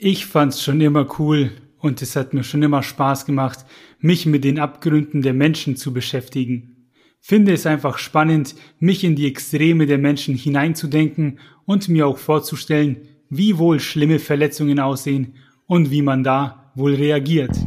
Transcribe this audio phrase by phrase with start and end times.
[0.00, 3.66] Ich fand's schon immer cool und es hat mir schon immer Spaß gemacht,
[3.98, 6.86] mich mit den Abgründen der Menschen zu beschäftigen.
[7.20, 13.08] Finde es einfach spannend, mich in die Extreme der Menschen hineinzudenken und mir auch vorzustellen,
[13.28, 15.34] wie wohl schlimme Verletzungen aussehen
[15.66, 17.58] und wie man da wohl reagiert.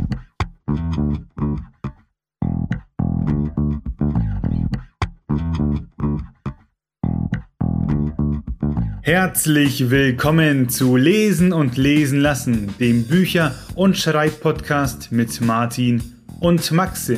[9.03, 16.03] Herzlich willkommen zu Lesen und Lesen lassen, dem Bücher- und Schreibpodcast mit Martin
[16.39, 17.17] und Maxe.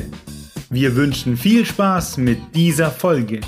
[0.70, 3.40] Wir wünschen viel Spaß mit dieser Folge.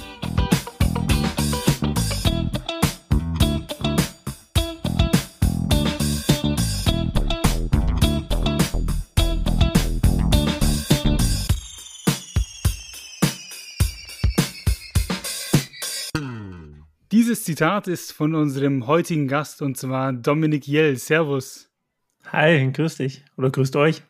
[17.46, 20.96] Zitat ist von unserem heutigen Gast und zwar Dominik Jell.
[20.96, 21.70] Servus.
[22.32, 24.02] Hi, grüß dich oder grüßt euch.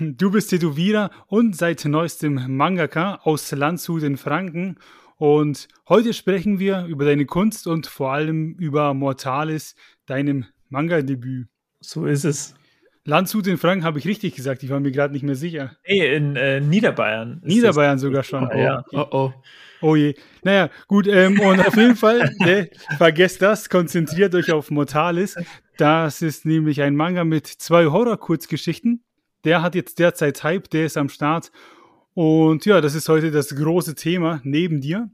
[0.00, 4.76] Du bist Tätowierer und seit neuestem Mangaka aus Landshut in Franken.
[5.18, 11.46] Und heute sprechen wir über deine Kunst und vor allem über Mortalis, deinem Manga-Debüt.
[11.78, 12.56] So ist es.
[13.04, 15.76] Landshut in Franken habe ich richtig gesagt, ich war mir gerade nicht mehr sicher.
[15.86, 17.40] Nee, in äh, Niederbayern.
[17.44, 18.48] Niederbayern sogar schon.
[18.52, 18.84] Oh, ja.
[18.90, 19.32] oh, oh.
[19.82, 20.14] Oh je.
[20.42, 25.36] Naja, gut, ähm, und auf jeden Fall, ne, vergesst das, konzentriert euch auf Mortalis.
[25.78, 29.02] Das ist nämlich ein Manga mit zwei Horror-Kurzgeschichten.
[29.44, 31.50] Der hat jetzt derzeit Hype, der ist am Start.
[32.12, 35.08] Und ja, das ist heute das große Thema neben dir.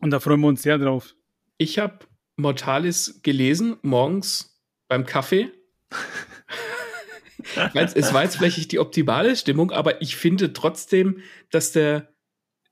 [0.00, 1.14] Und da freuen wir uns sehr drauf.
[1.58, 2.00] Ich habe
[2.36, 5.50] Mortalis gelesen, morgens beim Kaffee.
[7.74, 11.20] es war jetzt vielleicht nicht die optimale Stimmung, aber ich finde trotzdem,
[11.50, 12.12] dass der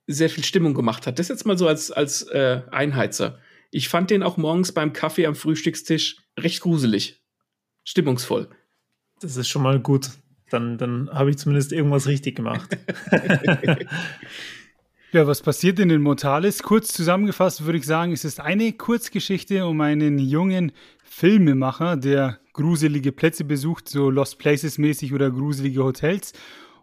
[0.07, 1.19] sehr viel Stimmung gemacht hat.
[1.19, 3.39] Das jetzt mal so als, als äh, Einheizer.
[3.71, 7.23] Ich fand den auch morgens beim Kaffee am Frühstückstisch recht gruselig.
[7.85, 8.49] Stimmungsvoll.
[9.21, 10.11] Das ist schon mal gut.
[10.51, 12.77] Dann, dann habe ich zumindest irgendwas richtig gemacht.
[15.13, 16.63] ja, was passiert in den Mortales?
[16.63, 20.73] Kurz zusammengefasst würde ich sagen, es ist eine Kurzgeschichte um einen jungen
[21.03, 26.33] Filmemacher, der gruselige Plätze besucht, so Lost Places mäßig oder gruselige Hotels.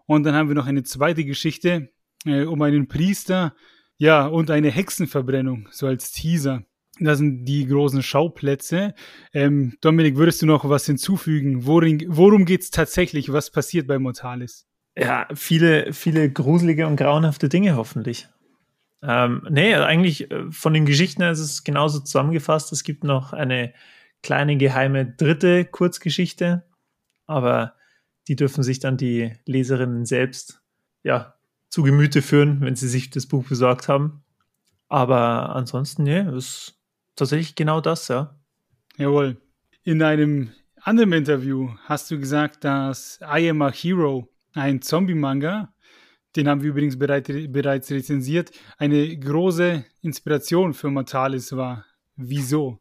[0.06, 1.90] Und dann haben wir noch eine zweite Geschichte,
[2.26, 3.56] äh, um einen Priester,
[3.98, 6.64] ja, und eine Hexenverbrennung, so als Teaser.
[7.00, 8.94] Das sind die großen Schauplätze.
[9.34, 11.66] Ähm, Dominik, würdest du noch was hinzufügen?
[11.66, 13.32] Worin, worum geht es tatsächlich?
[13.32, 14.68] Was passiert bei Mortalis?
[14.96, 18.28] Ja, viele, viele gruselige und grauenhafte Dinge hoffentlich.
[19.02, 22.72] Ähm, nee, also eigentlich äh, von den Geschichten her ist es genauso zusammengefasst.
[22.72, 23.74] Es gibt noch eine
[24.22, 26.64] kleine geheime dritte Kurzgeschichte,
[27.26, 27.76] aber
[28.28, 30.62] die dürfen sich dann die Leserinnen selbst
[31.04, 31.34] ja,
[31.72, 34.24] zu Gemüte führen, wenn sie sich das Buch besorgt haben.
[34.90, 36.78] Aber ansonsten, nee, ist
[37.16, 38.38] tatsächlich genau das, ja.
[38.98, 39.38] Jawohl.
[39.84, 45.74] In einem anderen Interview hast du gesagt, dass I Am a Hero, ein Zombie-Manga,
[46.36, 51.86] den haben wir übrigens bereit, bereits rezensiert, eine große Inspiration für Mortalis war.
[52.18, 52.80] Wieso?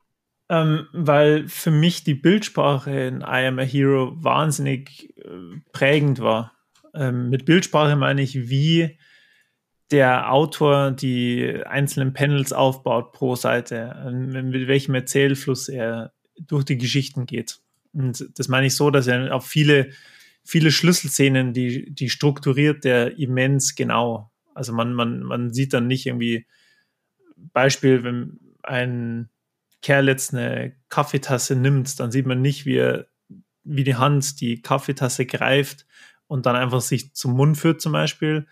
[0.49, 6.53] Ähm, weil für mich die Bildsprache in I Am a Hero wahnsinnig äh, prägend war.
[6.95, 8.99] Ähm, mit Bildsprache meine ich, wie
[9.91, 16.79] der Autor die einzelnen Panels aufbaut pro Seite, ähm, mit welchem Erzählfluss er durch die
[16.79, 17.61] Geschichten geht.
[17.93, 19.91] Und das meine ich so, dass er auf viele,
[20.45, 24.31] viele Schlüsselszenen, die, die strukturiert der immens genau.
[24.55, 26.47] Also man, man, man sieht dann nicht irgendwie,
[27.53, 29.29] Beispiel, wenn ein
[29.83, 33.07] Kerl jetzt eine Kaffeetasse nimmt, dann sieht man nicht, wie er,
[33.65, 35.87] wie die Hand die Kaffeetasse greift
[36.31, 38.47] und dann einfach sich zum Mund führt zum Beispiel,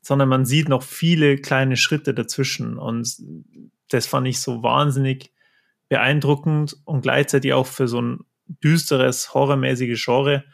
[0.00, 3.16] sondern man sieht noch viele kleine Schritte dazwischen und
[3.90, 5.30] das fand ich so wahnsinnig
[5.90, 8.20] beeindruckend und gleichzeitig auch für so ein
[8.64, 10.44] düsteres, horrormäßiges Genre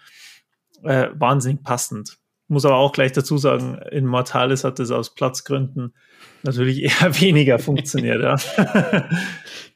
[0.83, 2.19] äh, wahnsinnig passend.
[2.49, 5.95] Muss aber auch gleich dazu sagen, in Mortalis hat es aus Platzgründen
[6.43, 8.21] natürlich eher weniger funktioniert.
[8.21, 9.09] ja.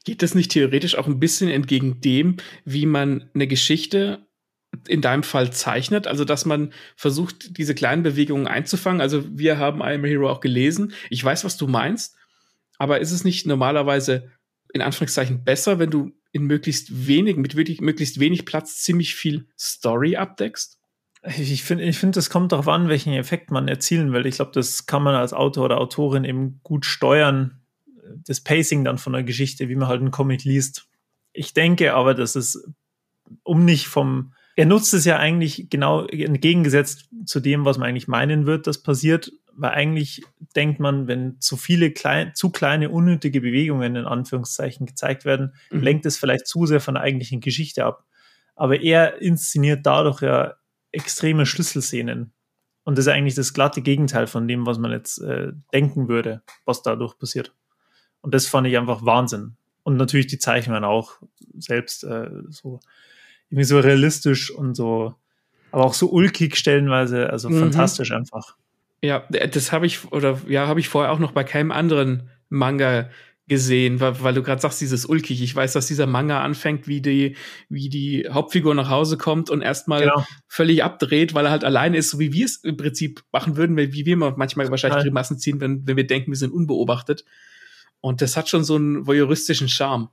[0.03, 4.27] Geht das nicht theoretisch auch ein bisschen entgegen dem, wie man eine Geschichte
[4.87, 9.01] in deinem Fall zeichnet, also dass man versucht, diese kleinen Bewegungen einzufangen.
[9.01, 10.93] Also wir haben I Am a Hero auch gelesen.
[11.09, 12.15] Ich weiß, was du meinst,
[12.77, 14.31] aber ist es nicht normalerweise
[14.73, 19.47] in Anführungszeichen besser, wenn du in möglichst wenig, mit wirklich möglichst wenig Platz ziemlich viel
[19.57, 20.79] Story abdeckst?
[21.37, 24.25] Ich finde, ich finde, das kommt darauf an, welchen Effekt man erzielen will.
[24.25, 27.59] Ich glaube, das kann man als Autor oder Autorin eben gut steuern,
[28.25, 30.87] das Pacing dann von der Geschichte, wie man halt einen Comic liest.
[31.33, 32.71] Ich denke aber, dass es,
[33.43, 38.09] um nicht vom er nutzt es ja eigentlich genau entgegengesetzt zu dem, was man eigentlich
[38.09, 40.21] meinen wird, das passiert, weil eigentlich
[40.53, 45.81] denkt man, wenn zu viele klein, zu kleine unnötige Bewegungen in Anführungszeichen gezeigt werden, mhm.
[45.81, 48.03] lenkt es vielleicht zu sehr von der eigentlichen Geschichte ab.
[48.57, 50.55] aber er inszeniert dadurch ja
[50.91, 52.33] extreme Schlüsselszenen.
[52.83, 56.41] Und das ist eigentlich das glatte Gegenteil von dem, was man jetzt äh, denken würde,
[56.65, 57.55] was dadurch passiert.
[58.19, 59.55] Und das fand ich einfach Wahnsinn.
[59.83, 61.13] Und natürlich die Zeichnungen auch
[61.57, 62.81] selbst äh, so
[63.49, 65.15] irgendwie so realistisch und so,
[65.71, 67.59] aber auch so ulkig stellenweise, also mhm.
[67.59, 68.55] fantastisch einfach.
[69.01, 73.09] Ja, das habe ich oder ja, habe ich vorher auch noch bei keinem anderen Manga
[73.49, 75.41] gesehen, weil, weil du gerade sagst, dieses ulkig.
[75.41, 77.35] Ich weiß, dass dieser Manga anfängt, wie die,
[77.67, 80.23] wie die Hauptfigur nach Hause kommt und erstmal genau.
[80.47, 83.75] völlig abdreht, weil er halt alleine ist, so wie wir es im Prinzip machen würden,
[83.75, 87.25] wie wir manchmal wahrscheinlich Grimassen ziehen, wenn, wenn wir denken, wir sind unbeobachtet.
[88.01, 90.09] Und das hat schon so einen voyeuristischen Charme.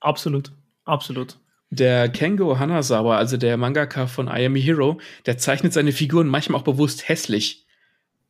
[0.00, 0.52] Absolut,
[0.84, 1.38] absolut.
[1.70, 6.26] Der Kengo Hanazawa, also der Mangaka von I Am a Hero, der zeichnet seine Figuren
[6.26, 7.66] manchmal auch bewusst hässlich.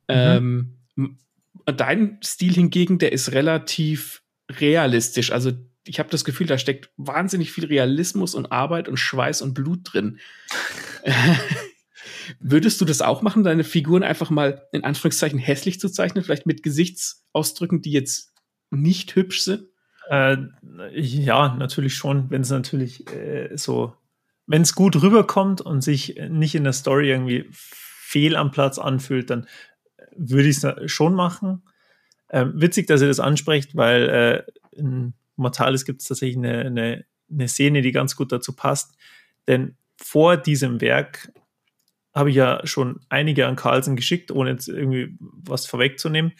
[0.08, 0.76] Mhm.
[0.96, 1.18] Ähm,
[1.64, 5.32] dein Stil hingegen, der ist relativ realistisch.
[5.32, 5.52] Also
[5.86, 9.80] ich habe das Gefühl, da steckt wahnsinnig viel Realismus und Arbeit und Schweiß und Blut
[9.84, 10.18] drin.
[12.38, 16.46] Würdest du das auch machen, deine Figuren einfach mal in Anführungszeichen hässlich zu zeichnen, vielleicht
[16.46, 18.32] mit Gesichtsausdrücken, die jetzt
[18.70, 19.64] nicht hübsch sind?
[20.10, 20.38] Äh,
[20.92, 23.94] ja, natürlich schon, wenn es natürlich äh, so,
[24.48, 29.30] wenn es gut rüberkommt und sich nicht in der Story irgendwie fehl am Platz anfühlt,
[29.30, 29.46] dann
[30.16, 31.62] würde ich es schon machen.
[32.28, 37.04] Ähm, witzig, dass ihr das ansprecht, weil äh, in Mortalis gibt es tatsächlich eine, eine,
[37.30, 38.96] eine Szene, die ganz gut dazu passt.
[39.46, 41.32] Denn vor diesem Werk
[42.12, 46.32] habe ich ja schon einige an Carlsen geschickt, ohne jetzt irgendwie was vorwegzunehmen.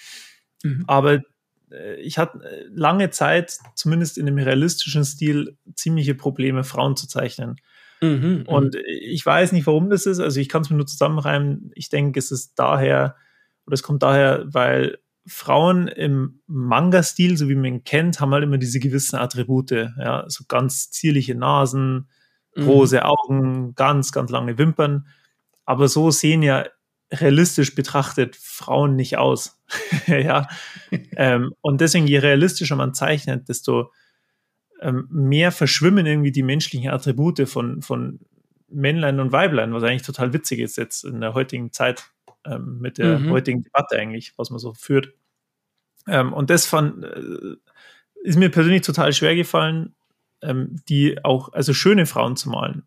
[0.65, 0.85] Mhm.
[0.89, 1.21] Aber äh,
[2.01, 7.57] ich hatte äh, lange Zeit, zumindest in dem realistischen Stil, ziemliche Probleme, Frauen zu zeichnen.
[8.03, 8.43] Mhm, mhm.
[8.47, 10.21] und ich weiß nicht, warum das ist.
[10.21, 11.71] Also ich kann es mir nur zusammenreimen.
[11.75, 13.17] Ich denke, es ist daher,
[13.67, 18.43] oder es kommt daher, weil Frauen im Manga-Stil, so wie man ihn kennt, haben halt
[18.43, 19.71] immer diese gewissen Attribute.
[19.71, 22.09] Ja, so ganz zierliche Nasen,
[22.57, 22.63] mhm.
[22.63, 23.03] große mhm.
[23.03, 25.07] Augen, ganz, ganz lange Wimpern.
[25.67, 26.65] Aber so sehen ja
[27.13, 29.61] realistisch betrachtet Frauen nicht aus.
[30.07, 30.49] ja.
[31.17, 33.93] ähm, und deswegen, je realistischer man zeichnet, desto
[34.81, 38.21] ähm, mehr verschwimmen irgendwie die menschlichen Attribute von, von
[38.69, 42.11] Männlein und Weiblein, was eigentlich total witzig ist jetzt in der heutigen Zeit
[42.47, 43.31] ähm, mit der mhm.
[43.31, 45.13] heutigen Debatte eigentlich, was man so führt.
[46.07, 47.57] Ähm, und das fand, äh,
[48.23, 49.95] ist mir persönlich total schwer gefallen,
[50.43, 52.85] ähm, die auch, also schöne Frauen zu malen.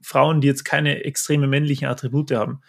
[0.00, 2.60] Frauen, die jetzt keine extreme männlichen Attribute haben.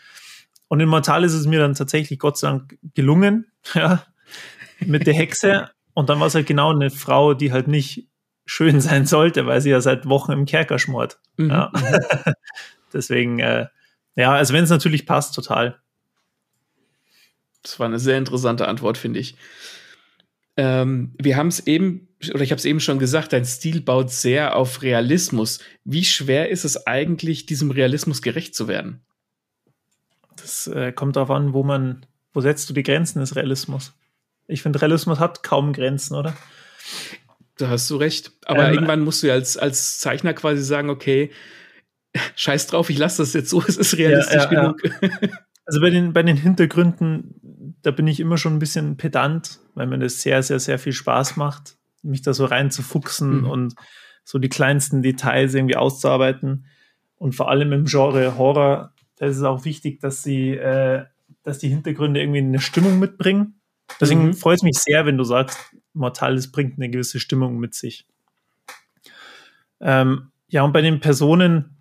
[0.76, 4.04] Und in Mortal ist es mir dann tatsächlich Gott sei Dank gelungen, ja,
[4.82, 5.70] mit der Hexe.
[5.94, 8.10] Und dann war es halt genau eine Frau, die halt nicht
[8.46, 11.18] schön sein sollte, weil sie ja seit Wochen im Kerker schmort.
[11.38, 11.50] Mhm.
[11.50, 11.72] Ja.
[12.94, 13.68] Deswegen, äh,
[14.18, 15.80] ja, also wenn es natürlich passt, total.
[17.64, 19.38] Das war eine sehr interessante Antwort, finde ich.
[20.58, 24.12] Ähm, wir haben es eben, oder ich habe es eben schon gesagt, dein Stil baut
[24.12, 25.60] sehr auf Realismus.
[25.86, 29.05] Wie schwer ist es eigentlich, diesem Realismus gerecht zu werden?
[30.46, 33.94] Das äh, kommt darauf an, wo man, wo setzt du die Grenzen des Realismus?
[34.48, 36.38] Ich finde, Realismus hat kaum Grenzen, oder?
[37.58, 38.32] Da hast du recht.
[38.46, 41.32] Aber ähm, irgendwann musst du ja als, als Zeichner quasi sagen, okay,
[42.36, 44.84] scheiß drauf, ich lasse das jetzt so, es ist realistisch ja, ja, genug.
[44.84, 45.10] Ja.
[45.68, 49.88] Also bei den, bei den Hintergründen, da bin ich immer schon ein bisschen pedant, weil
[49.88, 53.50] mir das sehr, sehr, sehr viel Spaß macht, mich da so reinzufuchsen mhm.
[53.50, 53.76] und
[54.24, 56.68] so die kleinsten Details irgendwie auszuarbeiten.
[57.16, 61.06] Und vor allem im Genre Horror, da ist es auch wichtig, dass sie, äh,
[61.44, 63.60] dass die Hintergründe irgendwie eine Stimmung mitbringen.
[64.00, 64.34] Deswegen mhm.
[64.34, 65.58] freut es mich sehr, wenn du sagst,
[65.94, 68.08] Mortalis bringt eine gewisse Stimmung mit sich.
[69.80, 71.78] Ähm, ja, und bei den Personen,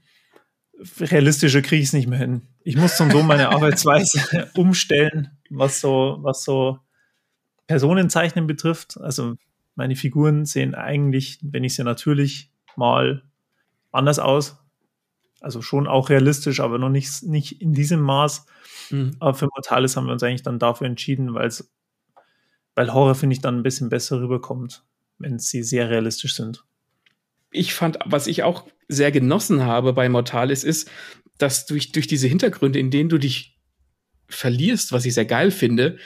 [0.98, 2.42] realistischer kriege ich es nicht mehr hin.
[2.62, 6.78] Ich muss so meine Arbeitsweise umstellen, was so, was so
[7.66, 8.98] Personenzeichnen betrifft.
[9.00, 9.36] Also
[9.74, 13.22] meine Figuren sehen eigentlich, wenn ich sie natürlich mal
[13.92, 14.58] anders aus.
[15.44, 18.46] Also schon auch realistisch, aber noch nicht, nicht in diesem Maß.
[18.90, 19.16] Mhm.
[19.20, 21.70] Aber für Mortalis haben wir uns eigentlich dann dafür entschieden, weil es,
[22.74, 24.84] weil Horror, finde ich, dann ein bisschen besser rüberkommt,
[25.18, 26.64] wenn sie sehr realistisch sind
[27.54, 30.90] ich fand, was ich auch sehr genossen habe bei Mortalis ist,
[31.38, 33.58] dass durch, durch diese Hintergründe, in denen du dich
[34.28, 35.98] verlierst, was ich sehr geil finde,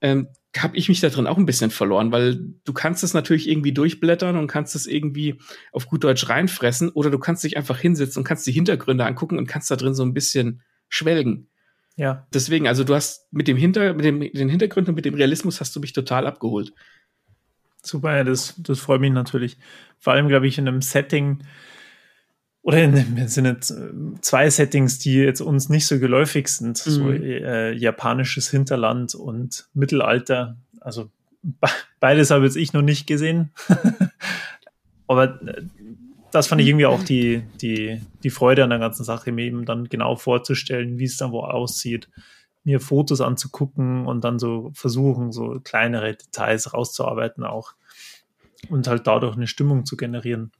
[0.00, 3.48] ähm, habe ich mich da drin auch ein bisschen verloren, weil du kannst es natürlich
[3.48, 5.40] irgendwie durchblättern und kannst es irgendwie
[5.72, 9.38] auf gut Deutsch reinfressen oder du kannst dich einfach hinsetzen und kannst die Hintergründe angucken
[9.38, 11.48] und kannst da drin so ein bisschen schwelgen.
[11.96, 12.26] Ja.
[12.34, 15.60] Deswegen, also du hast mit dem Hinter, mit dem, den Hintergründen und mit dem Realismus
[15.60, 16.72] hast du mich total abgeholt.
[17.82, 19.58] Super, ja, das, das freut mich natürlich.
[19.98, 21.42] Vor allem, glaube ich, in einem Setting,
[22.62, 23.74] oder in, in sind
[24.22, 26.90] zwei Settings, die jetzt uns nicht so geläufig sind, mhm.
[26.90, 30.56] so äh, japanisches Hinterland und Mittelalter.
[30.80, 31.10] Also
[31.98, 33.50] beides habe jetzt ich noch nicht gesehen.
[35.08, 35.62] Aber äh,
[36.30, 39.66] das fand ich irgendwie auch die, die, die Freude an der ganzen Sache, mir eben
[39.66, 42.08] dann genau vorzustellen, wie es dann wo aussieht,
[42.64, 47.74] mir Fotos anzugucken und dann so versuchen, so kleinere Details rauszuarbeiten auch
[48.70, 50.52] und halt dadurch eine Stimmung zu generieren.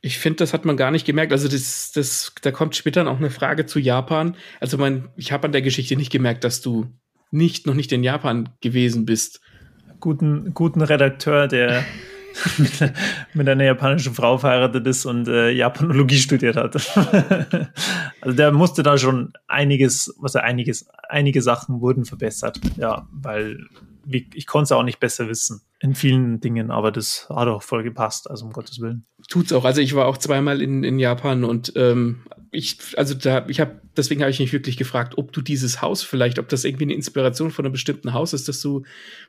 [0.00, 1.32] Ich finde, das hat man gar nicht gemerkt.
[1.32, 4.36] Also das, das, da kommt später noch eine Frage zu Japan.
[4.60, 6.86] Also mein, ich habe an der Geschichte nicht gemerkt, dass du
[7.30, 9.40] nicht noch nicht in Japan gewesen bist.
[10.00, 11.84] Guten, guten Redakteur, der
[13.34, 16.76] mit, einer japanischen Frau verheiratet ist und äh, Japanologie studiert hat.
[18.20, 22.60] also der musste da schon einiges, was er einiges, einige Sachen wurden verbessert.
[22.76, 23.58] Ja, weil
[24.04, 27.62] wie, ich konnte es auch nicht besser wissen in vielen Dingen, aber das hat auch
[27.62, 29.06] voll gepasst, also um Gottes Willen.
[29.28, 29.64] Tut's auch.
[29.64, 33.80] Also ich war auch zweimal in, in Japan und ähm, ich, also da, ich habe,
[33.96, 36.94] deswegen habe ich mich wirklich gefragt, ob du dieses Haus vielleicht, ob das irgendwie eine
[36.94, 38.84] Inspiration von einem bestimmten Haus ist, das du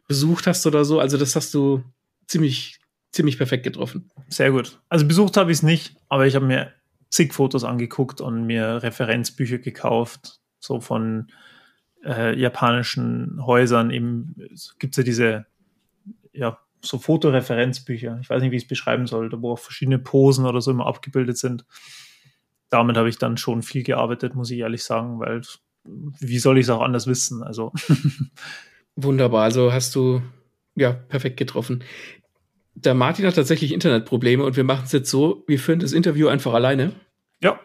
[0.07, 0.99] besucht hast oder so.
[0.99, 1.83] Also das hast du
[2.25, 2.79] ziemlich,
[3.11, 4.09] ziemlich perfekt getroffen.
[4.27, 4.79] Sehr gut.
[4.89, 6.73] Also besucht habe ich es nicht, aber ich habe mir
[7.11, 11.27] zig Fotos angeguckt und mir Referenzbücher gekauft, so von
[12.03, 13.91] äh, japanischen Häusern.
[13.91, 14.35] Eben
[14.79, 15.45] gibt es ja diese,
[16.33, 18.19] ja, so Fotoreferenzbücher.
[18.21, 20.87] Ich weiß nicht, wie ich es beschreiben soll, wo auch verschiedene Posen oder so immer
[20.87, 21.65] abgebildet sind.
[22.69, 25.41] Damit habe ich dann schon viel gearbeitet, muss ich ehrlich sagen, weil
[25.83, 27.43] wie soll ich es auch anders wissen?
[27.43, 27.73] Also
[28.95, 29.43] wunderbar.
[29.43, 30.21] Also hast du
[30.75, 31.83] ja perfekt getroffen.
[32.75, 36.27] Der Martin hat tatsächlich Internetprobleme und wir machen es jetzt so: Wir führen das Interview
[36.27, 36.93] einfach alleine.
[37.41, 37.59] Ja.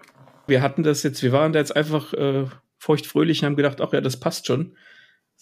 [0.46, 2.46] Wir hatten das jetzt, wir waren da jetzt einfach äh,
[2.78, 4.76] feuchtfröhlich und haben gedacht, ach ja, das passt schon.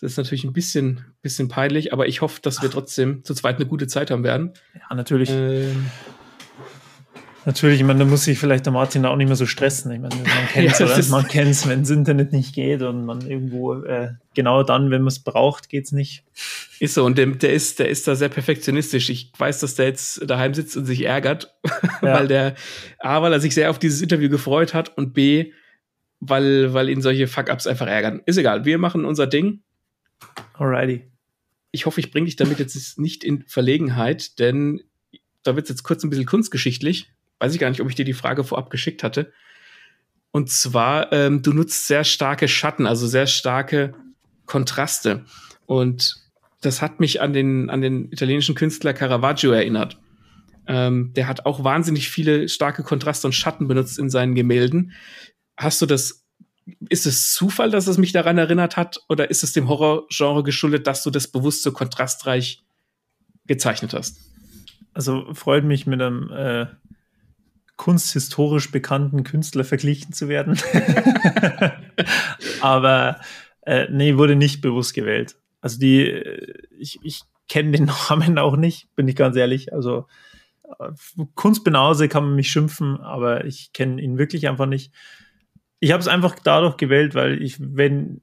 [0.00, 3.56] Das ist natürlich ein bisschen, bisschen peinlich, aber ich hoffe, dass wir trotzdem zu zweit
[3.56, 4.52] eine gute Zeit haben werden.
[4.74, 5.30] Ja, natürlich.
[5.30, 5.86] Ähm,
[7.44, 9.90] Natürlich, ich meine, da muss sich vielleicht der Martin auch nicht mehr so stressen.
[9.90, 13.04] Ich meine, man kennt es, ja, Man kennt es, wenn das Internet nicht geht und
[13.04, 16.24] man irgendwo, äh, genau dann, wenn man es braucht, geht es nicht.
[16.78, 19.10] Ist so, und der, der, ist, der ist da sehr perfektionistisch.
[19.10, 21.52] Ich weiß, dass der jetzt daheim sitzt und sich ärgert,
[22.02, 22.14] ja.
[22.14, 22.54] weil der,
[22.98, 25.52] A, weil er sich sehr auf dieses Interview gefreut hat und B,
[26.20, 28.22] weil, weil ihn solche Fuck-Ups einfach ärgern.
[28.24, 29.62] Ist egal, wir machen unser Ding.
[30.62, 31.10] Alrighty.
[31.72, 34.82] Ich hoffe, ich bringe dich damit jetzt nicht in Verlegenheit, denn
[35.42, 37.10] da wird es jetzt kurz ein bisschen kunstgeschichtlich.
[37.40, 39.32] Weiß ich gar nicht, ob ich dir die Frage vorab geschickt hatte.
[40.30, 43.94] Und zwar, ähm, du nutzt sehr starke Schatten, also sehr starke
[44.46, 45.24] Kontraste.
[45.66, 46.16] Und
[46.60, 49.98] das hat mich an den, an den italienischen Künstler Caravaggio erinnert.
[50.68, 54.92] Ähm, der hat auch wahnsinnig viele starke Kontraste und Schatten benutzt in seinen Gemälden.
[55.56, 56.21] Hast du das,
[56.88, 60.86] ist es Zufall, dass es mich daran erinnert hat, oder ist es dem Horrorgenre geschuldet,
[60.86, 62.62] dass du das bewusst so kontrastreich
[63.46, 64.18] gezeichnet hast?
[64.94, 66.66] Also freut mich mit einem äh,
[67.76, 70.58] kunsthistorisch bekannten Künstler verglichen zu werden.
[72.60, 73.20] Aber
[73.62, 75.36] äh, nee, wurde nicht bewusst gewählt.
[75.60, 79.72] Also die, äh, ich, ich kenne den Namen auch nicht, bin ich ganz ehrlich.
[79.72, 80.06] Also
[80.78, 80.90] äh,
[81.34, 84.92] Kunstbenause kann man mich schimpfen, aber ich kenne ihn wirklich einfach nicht.
[85.82, 88.20] Ich habe es einfach dadurch gewählt, weil ich, wenn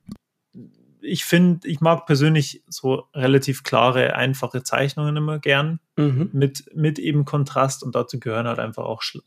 [1.01, 6.29] ich finde, ich mag persönlich so relativ klare, einfache Zeichnungen immer gern mhm.
[6.31, 9.21] mit, mit eben Kontrast und dazu gehören halt einfach auch Schla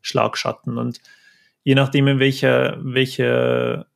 [0.00, 0.78] Schlagschatten.
[0.78, 1.00] Und
[1.64, 3.86] je nachdem, in welcher, welcher,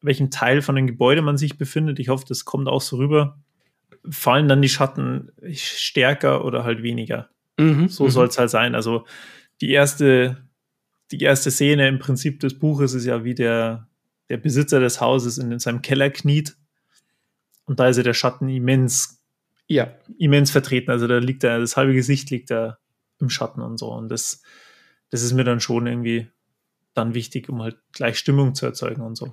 [0.00, 3.38] welchem Teil von dem Gebäude man sich befindet, ich hoffe, das kommt auch so rüber,
[4.08, 7.28] fallen dann die Schatten stärker oder halt weniger.
[7.58, 8.10] Mhm, so mhm.
[8.10, 8.74] soll es halt sein.
[8.74, 9.04] Also
[9.60, 10.45] die erste,
[11.10, 13.88] die erste Szene im Prinzip des Buches ist ja, wie der,
[14.28, 16.56] der Besitzer des Hauses in seinem Keller kniet.
[17.64, 19.22] Und da ist ja der Schatten immens,
[19.66, 20.90] ja, immens vertreten.
[20.90, 22.78] Also da liegt er, das halbe Gesicht liegt da
[23.20, 23.92] im Schatten und so.
[23.92, 24.42] Und das,
[25.10, 26.28] das ist mir dann schon irgendwie
[26.94, 29.30] dann wichtig, um halt gleich Stimmung zu erzeugen und so.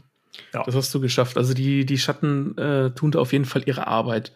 [0.53, 0.63] Ja.
[0.63, 1.37] Das hast du geschafft.
[1.37, 4.33] Also die, die Schatten äh, tun da auf jeden Fall ihre Arbeit.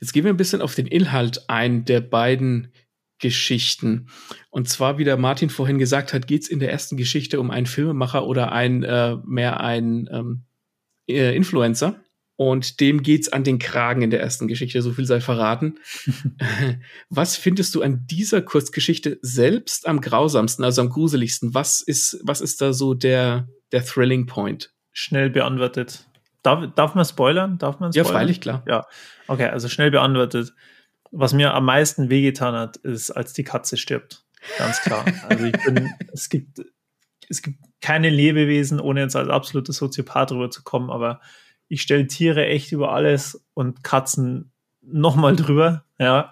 [0.00, 2.72] Jetzt gehen wir ein bisschen auf den Inhalt ein der beiden
[3.18, 4.08] Geschichten.
[4.50, 7.50] Und zwar, wie der Martin vorhin gesagt hat, geht es in der ersten Geschichte um
[7.50, 10.44] einen Filmemacher oder ein äh, mehr ein ähm,
[11.08, 12.00] äh, Influencer.
[12.36, 15.80] Und dem geht's an den Kragen in der ersten Geschichte, so viel sei verraten.
[17.10, 21.52] was findest du an dieser Kurzgeschichte selbst am grausamsten, also am gruseligsten?
[21.54, 24.72] Was ist, was ist da so der, der Thrilling Point?
[24.92, 26.06] Schnell beantwortet.
[26.44, 27.58] Darf, darf man spoilern?
[27.58, 28.06] Darf man spoilern?
[28.06, 28.62] Ja, freilich, klar.
[28.68, 28.86] Ja.
[29.26, 30.54] Okay, also schnell beantwortet.
[31.10, 34.24] Was mir am meisten wehgetan hat, ist, als die Katze stirbt.
[34.58, 35.04] Ganz klar.
[35.28, 36.62] Also ich bin, es gibt,
[37.28, 41.20] es gibt keine Lebewesen, ohne jetzt als absoluter Soziopath drüber zu kommen, aber
[41.68, 46.30] ich stelle Tiere echt über alles und Katzen nochmal drüber, ja.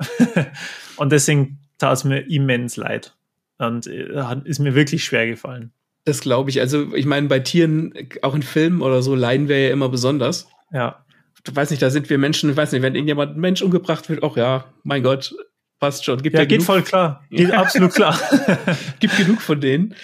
[0.96, 3.14] und deswegen tat es mir immens leid.
[3.58, 5.72] Und äh, ist mir wirklich schwer gefallen.
[6.04, 6.60] Das glaube ich.
[6.60, 7.92] Also, ich meine, bei Tieren,
[8.22, 10.46] auch in Filmen oder so, leiden wir ja immer besonders.
[10.72, 11.05] Ja.
[11.48, 14.08] Ich weiß nicht, da sind wir Menschen, ich weiß nicht, wenn irgendjemand ein Mensch umgebracht
[14.08, 15.34] wird, auch ja, mein Gott,
[15.78, 16.22] passt schon.
[16.22, 17.24] Gibt ja, geht voll klar.
[17.30, 18.18] Geht absolut klar.
[19.00, 19.94] Gibt genug von denen.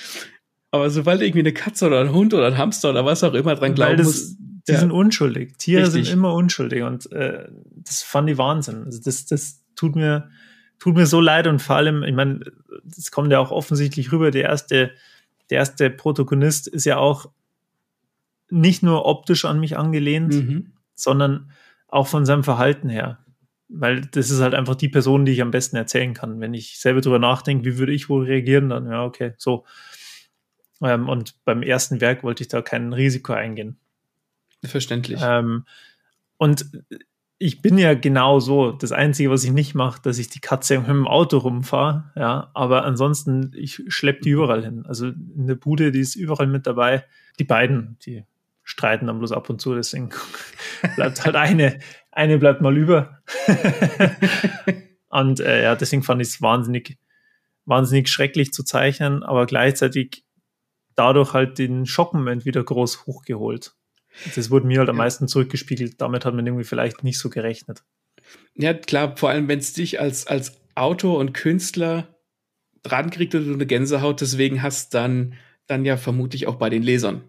[0.70, 3.54] Aber sobald irgendwie eine Katze oder ein Hund oder ein Hamster oder was auch immer
[3.54, 4.36] dran glauben das, muss.
[4.68, 4.78] Die ja.
[4.78, 5.58] sind unschuldig.
[5.58, 6.06] Tiere Richtig.
[6.06, 8.84] sind immer unschuldig und äh, das fand ich Wahnsinn.
[8.84, 10.30] Also das, das tut mir,
[10.78, 12.40] tut mir so leid und vor allem, ich meine,
[12.84, 14.30] das kommt ja auch offensichtlich rüber.
[14.30, 14.92] Der erste,
[15.50, 17.26] der erste Protagonist ist ja auch
[18.50, 20.72] nicht nur optisch an mich angelehnt, mhm.
[20.94, 21.50] Sondern
[21.88, 23.18] auch von seinem Verhalten her.
[23.68, 26.40] Weil das ist halt einfach die Person, die ich am besten erzählen kann.
[26.40, 29.64] Wenn ich selber drüber nachdenke, wie würde ich wohl reagieren, dann ja, okay, so.
[30.82, 33.78] Ähm, und beim ersten Werk wollte ich da kein Risiko eingehen.
[34.64, 35.20] Verständlich.
[35.22, 35.64] Ähm,
[36.36, 36.66] und
[37.38, 38.72] ich bin ja genau so.
[38.72, 42.12] Das Einzige, was ich nicht mache, dass ich die Katze mit dem Auto rumfahre.
[42.14, 44.84] Ja, aber ansonsten, ich schleppe die überall hin.
[44.86, 47.04] Also in der Bude, die ist überall mit dabei.
[47.38, 48.24] Die beiden, die
[48.64, 50.10] streiten dann bloß ab und zu, deswegen
[50.96, 51.78] bleibt halt eine,
[52.10, 53.22] eine bleibt mal über.
[55.08, 56.98] und äh, ja, deswegen fand ich es wahnsinnig,
[57.64, 60.24] wahnsinnig schrecklich zu zeichnen, aber gleichzeitig
[60.94, 63.74] dadurch halt den Schockmoment wieder groß hochgeholt.
[64.34, 66.00] Das wurde mir halt am meisten zurückgespiegelt.
[66.00, 67.82] Damit hat man irgendwie vielleicht nicht so gerechnet.
[68.54, 72.16] Ja, klar, vor allem, wenn es dich als, als Autor und Künstler
[72.82, 75.34] dran kriegt und du eine Gänsehaut deswegen hast, dann,
[75.66, 77.22] dann ja vermutlich auch bei den Lesern.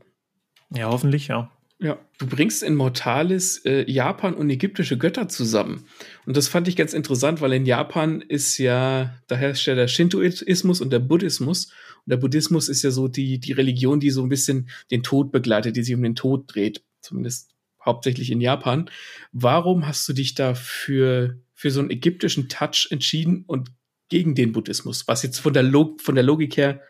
[0.75, 1.51] Ja, hoffentlich, ja.
[1.79, 5.85] Ja, du bringst in Mortalis äh, Japan und ägyptische Götter zusammen.
[6.25, 9.89] Und das fand ich ganz interessant, weil in Japan ist ja, da herrscht ja der
[9.89, 11.65] Shintoismus und der Buddhismus.
[11.65, 15.31] Und der Buddhismus ist ja so die, die Religion, die so ein bisschen den Tod
[15.33, 16.83] begleitet, die sich um den Tod dreht.
[17.01, 17.51] Zumindest
[17.83, 18.89] hauptsächlich in Japan.
[19.33, 23.71] Warum hast du dich da für, für so einen ägyptischen Touch entschieden und
[24.07, 25.05] gegen den Buddhismus?
[25.07, 26.81] Was jetzt von der, Log von der Logik her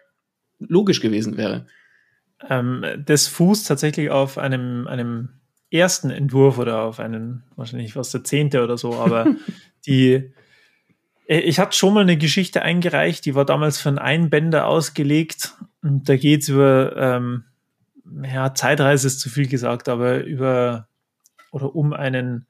[0.60, 1.66] logisch gewesen wäre.
[2.50, 5.30] Ähm, das fußt tatsächlich auf einem, einem
[5.72, 9.28] ersten Entwurf oder auf einen, wahrscheinlich was der zehnte oder so, aber
[9.86, 10.32] die,
[11.28, 15.54] äh, ich hatte schon mal eine Geschichte eingereicht, die war damals für einen Einbänder ausgelegt
[15.82, 17.46] und da geht es über, ähm,
[18.24, 20.88] ja, Zeitreise ist zu viel gesagt, aber über
[21.52, 22.48] oder um einen,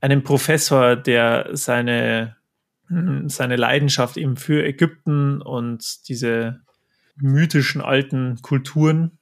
[0.00, 2.36] einen Professor, der seine,
[2.88, 6.63] hm, seine Leidenschaft eben für Ägypten und diese
[7.16, 9.18] mythischen alten Kulturen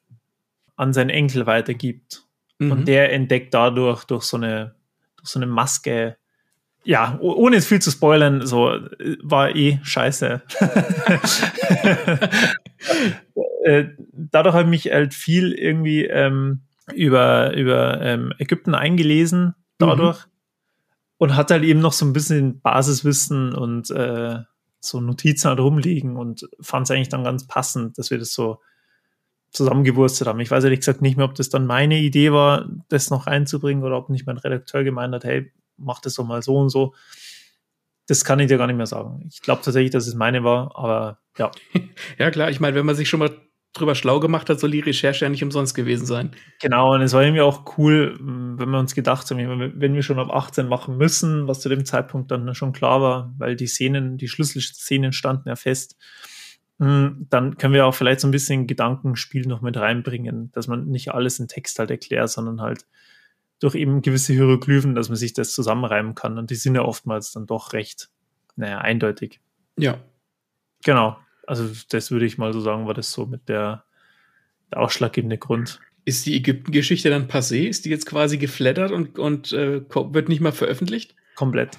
[0.77, 2.27] an seinen Enkel weitergibt.
[2.59, 2.73] Mhm.
[2.73, 4.75] Und der entdeckt dadurch durch so eine,
[5.17, 6.17] durch so eine Maske,
[6.85, 8.77] ja, ohne es viel zu spoilern, so
[9.23, 10.43] war eh scheiße.
[13.65, 20.27] Äh, dadurch habe ich mich halt viel irgendwie ähm, über, über ähm, Ägypten eingelesen, dadurch.
[20.27, 20.31] Mhm.
[21.19, 24.41] Und hat halt eben noch so ein bisschen Basiswissen und äh,
[24.85, 28.61] so Notizen halt rumliegen und fand es eigentlich dann ganz passend, dass wir das so
[29.51, 30.41] zusammengewurstet haben.
[30.41, 33.85] Ich weiß ehrlich gesagt nicht mehr, ob das dann meine Idee war, das noch reinzubringen
[33.85, 36.95] oder ob nicht mein Redakteur gemeint hat, hey, mach das doch mal so und so.
[38.07, 39.25] Das kann ich dir gar nicht mehr sagen.
[39.29, 41.51] Ich glaube tatsächlich, dass es meine war, aber ja.
[42.19, 42.51] ja, klar.
[42.51, 43.31] Ich meine, wenn man sich schon mal
[43.73, 46.33] drüber schlau gemacht hat, soll die Recherche ja nicht umsonst gewesen sein.
[46.61, 50.19] Genau, und es war irgendwie auch cool, wenn wir uns gedacht haben, wenn wir schon
[50.19, 54.19] ab 18 machen müssen, was zu dem Zeitpunkt dann schon klar war, weil die Szenen,
[54.19, 55.97] die Schlüsselszenen standen ja fest,
[56.79, 60.89] hm, dann können wir auch vielleicht so ein bisschen Gedankenspiel noch mit reinbringen, dass man
[60.89, 62.87] nicht alles in Text halt erklärt, sondern halt
[63.59, 66.37] durch eben gewisse Hieroglyphen, dass man sich das zusammenreimen kann.
[66.37, 68.11] Und die sind ja oftmals dann doch recht,
[68.57, 69.41] naja, eindeutig.
[69.79, 69.99] Ja.
[70.85, 73.85] Genau also das würde ich mal so sagen, war das so mit der,
[74.71, 75.81] der ausschlaggebende Grund.
[76.05, 77.69] Ist die Ägypten-Geschichte dann passé?
[77.69, 81.15] Ist die jetzt quasi geflattert und, und äh, wird nicht mal veröffentlicht?
[81.37, 81.79] Komplett.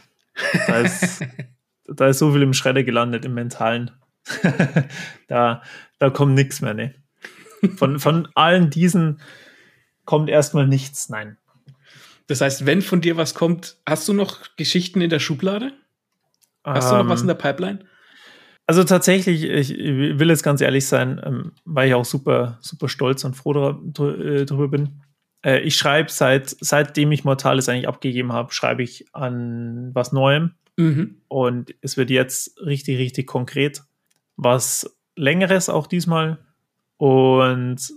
[0.68, 1.22] Da ist,
[1.88, 3.92] da ist so viel im Schredder gelandet, im Mentalen.
[5.28, 5.62] da,
[6.00, 6.96] da kommt nichts mehr, ne?
[7.76, 9.22] Von, von allen diesen
[10.06, 11.38] kommt erstmal nichts, nein.
[12.28, 15.74] Das heißt, wenn von dir was kommt, hast du noch Geschichten in der Schublade?
[16.64, 17.86] Hast ähm, du noch was in der Pipeline?
[18.66, 23.24] Also tatsächlich, ich will jetzt ganz ehrlich sein, ähm, weil ich auch super, super stolz
[23.26, 25.02] und froh äh, darüber bin.
[25.46, 30.52] Äh, ich schreibe seit, seitdem ich Mortalis eigentlich abgegeben habe, schreibe ich an was Neuem.
[30.78, 31.18] Mhm.
[31.28, 33.84] Und es wird jetzt richtig, richtig konkret.
[34.38, 36.40] Was Längeres auch diesmal.
[36.98, 37.94] Und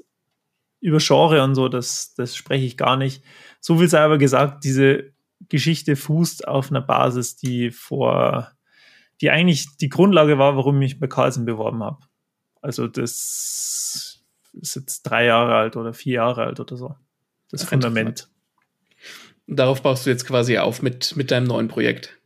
[0.81, 3.23] über Genre und so, das, das spreche ich gar nicht.
[3.61, 5.13] So viel sei aber gesagt, diese
[5.49, 8.51] Geschichte fußt auf einer Basis, die vor
[9.21, 11.99] die eigentlich die Grundlage war, warum ich mich bei Carlsen beworben habe.
[12.61, 16.95] Also das ist jetzt drei Jahre alt oder vier Jahre alt oder so.
[17.51, 18.29] Das Ach, Fundament.
[19.47, 22.19] Darauf baust du jetzt quasi auf mit, mit deinem neuen Projekt.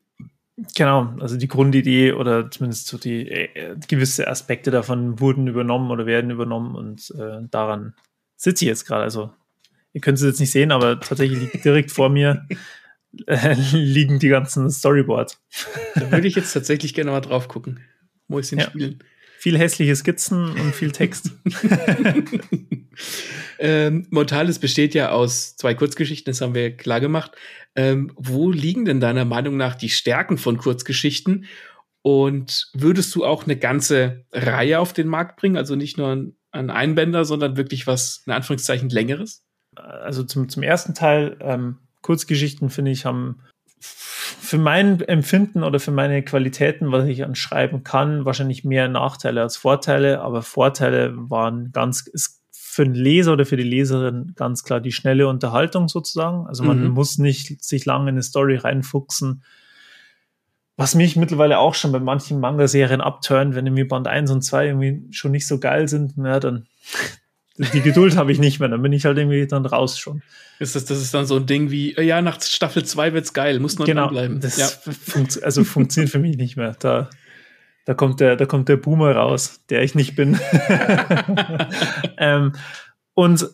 [0.76, 6.06] Genau, also die Grundidee oder zumindest so die äh, gewisse Aspekte davon wurden übernommen oder
[6.06, 7.94] werden übernommen und äh, daran
[8.36, 9.02] sitze ich jetzt gerade.
[9.02, 9.32] Also
[9.92, 12.46] ihr könnt es jetzt nicht sehen, aber tatsächlich liegt direkt vor mir
[13.26, 15.40] äh, liegen die ganzen Storyboards.
[15.94, 17.80] Da würde ich jetzt tatsächlich gerne mal drauf gucken.
[18.28, 18.66] Mäuschen ja.
[18.66, 19.02] spielen.
[19.38, 21.30] Viel hässliche Skizzen und viel Text.
[23.58, 27.32] ähm, Mortalis besteht ja aus zwei Kurzgeschichten, das haben wir klar gemacht.
[27.74, 31.46] Ähm, wo liegen denn deiner Meinung nach die Stärken von Kurzgeschichten?
[32.02, 35.56] Und würdest du auch eine ganze Reihe auf den Markt bringen?
[35.56, 39.44] Also nicht nur ein, ein Einbänder, sondern wirklich was, in Anführungszeichen, längeres?
[39.74, 43.40] Also zum, zum ersten Teil, ähm, Kurzgeschichten, finde ich, haben
[43.78, 49.56] für mein Empfinden oder für meine Qualitäten, was ich anschreiben kann, wahrscheinlich mehr Nachteile als
[49.56, 54.80] Vorteile, aber Vorteile waren ganz, ist für den Leser oder für die Leserin ganz klar
[54.80, 56.46] die schnelle Unterhaltung sozusagen.
[56.46, 56.90] Also man mhm.
[56.90, 59.42] muss nicht sich lange in eine Story reinfuchsen.
[60.76, 64.66] Was mich mittlerweile auch schon bei manchen Manga-Serien abturnt, wenn irgendwie Band 1 und 2
[64.66, 66.66] irgendwie schon nicht so geil sind, ja, dann
[67.72, 70.22] die Geduld habe ich nicht mehr, dann bin ich halt irgendwie dann raus schon.
[70.58, 73.34] Ist das, das ist dann so ein Ding wie, äh, ja, nach Staffel 2 wird's
[73.34, 74.40] geil, muss noch genau, bleiben.
[74.40, 74.66] Das ja.
[74.66, 76.74] funkt, also funktioniert für mich nicht mehr.
[76.78, 77.10] Da,
[77.84, 80.40] da kommt der, da kommt der Boomer raus, der ich nicht bin.
[82.18, 82.52] ähm,
[83.14, 83.50] und,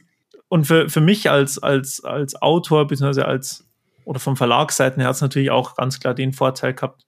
[0.48, 3.66] und für, für mich als, als, als Autor, beziehungsweise als,
[4.04, 7.05] oder vom Verlagsseiten her hat es natürlich auch ganz klar den Vorteil gehabt,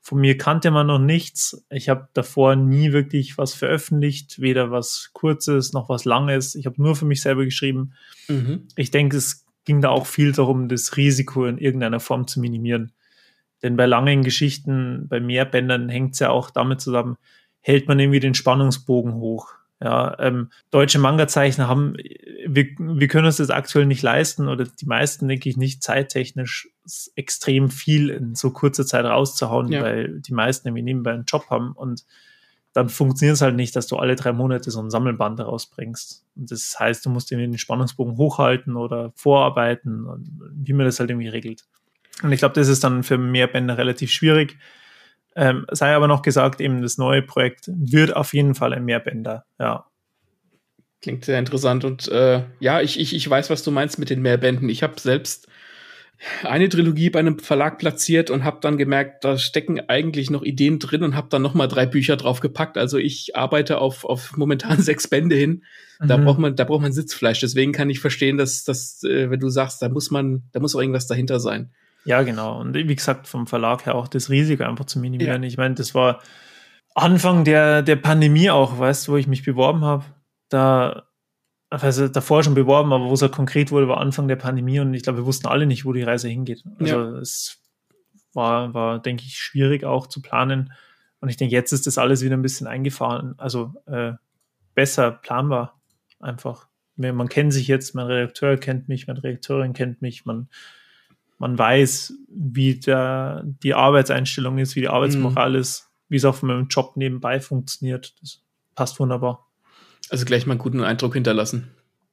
[0.00, 1.64] von mir kannte man noch nichts.
[1.68, 6.54] Ich habe davor nie wirklich was veröffentlicht, weder was Kurzes noch was Langes.
[6.54, 7.92] Ich habe nur für mich selber geschrieben.
[8.28, 8.68] Mhm.
[8.76, 12.92] Ich denke, es ging da auch viel darum, das Risiko in irgendeiner Form zu minimieren.
[13.62, 17.16] Denn bei langen Geschichten, bei Mehrbändern hängt es ja auch damit zusammen,
[17.60, 19.52] hält man irgendwie den Spannungsbogen hoch.
[19.82, 21.96] Ja, ähm, deutsche Manga-Zeichner haben,
[22.46, 26.68] wir, wir können uns das aktuell nicht leisten oder die meisten, denke ich, nicht zeittechnisch
[27.16, 29.82] extrem viel in so kurzer Zeit rauszuhauen, ja.
[29.82, 32.04] weil die meisten irgendwie nebenbei einen Job haben und
[32.72, 36.24] dann funktioniert es halt nicht, dass du alle drei Monate so ein Sammelband rausbringst.
[36.36, 41.00] Und das heißt, du musst irgendwie den Spannungsbogen hochhalten oder vorarbeiten und wie man das
[41.00, 41.64] halt irgendwie regelt.
[42.22, 44.56] Und ich glaube, das ist dann für mehr Bände relativ schwierig.
[45.36, 49.44] Ähm, sei aber noch gesagt, eben das neue Projekt wird auf jeden Fall ein Mehrbänder,
[49.58, 49.86] ja.
[51.02, 54.20] Klingt sehr interessant und äh, ja, ich, ich, ich weiß, was du meinst mit den
[54.20, 54.68] Mehrbänden.
[54.68, 55.48] Ich habe selbst
[56.44, 60.78] eine Trilogie bei einem Verlag platziert und habe dann gemerkt, da stecken eigentlich noch Ideen
[60.78, 62.76] drin und habe dann noch mal drei Bücher drauf gepackt.
[62.76, 65.64] Also ich arbeite auf, auf momentan sechs Bände hin.
[65.98, 66.24] Da mhm.
[66.24, 67.40] braucht man, da braucht man Sitzfleisch.
[67.40, 70.74] Deswegen kann ich verstehen, dass, dass äh, wenn du sagst, da muss man, da muss
[70.74, 71.70] auch irgendwas dahinter sein.
[72.04, 72.58] Ja, genau.
[72.58, 75.42] Und wie gesagt, vom Verlag her auch das Risiko einfach zu minimieren.
[75.42, 75.48] Ja.
[75.48, 76.20] Ich meine, das war
[76.94, 80.04] Anfang der, der Pandemie auch, weißt du, wo ich mich beworben habe.
[80.48, 81.04] Da,
[81.68, 84.92] also davor schon beworben, aber wo es ja konkret wurde, war Anfang der Pandemie und
[84.94, 86.64] ich glaube, wir wussten alle nicht, wo die Reise hingeht.
[86.78, 87.18] Also ja.
[87.18, 87.62] es
[88.32, 90.72] war, war, denke ich, schwierig auch zu planen.
[91.20, 93.34] Und ich denke, jetzt ist das alles wieder ein bisschen eingefahren.
[93.36, 94.12] Also äh,
[94.74, 95.80] besser planbar
[96.18, 96.66] einfach.
[96.96, 100.48] Man kennt sich jetzt, mein Redakteur kennt mich, meine Redakteurin kennt mich, man
[101.40, 105.56] man weiß, wie der, die Arbeitseinstellung ist, wie die Arbeitsmoral mhm.
[105.56, 108.14] ist, wie es auch meinem Job nebenbei funktioniert.
[108.20, 108.42] Das
[108.74, 109.48] passt wunderbar.
[110.10, 111.70] Also gleich mal einen guten Eindruck hinterlassen.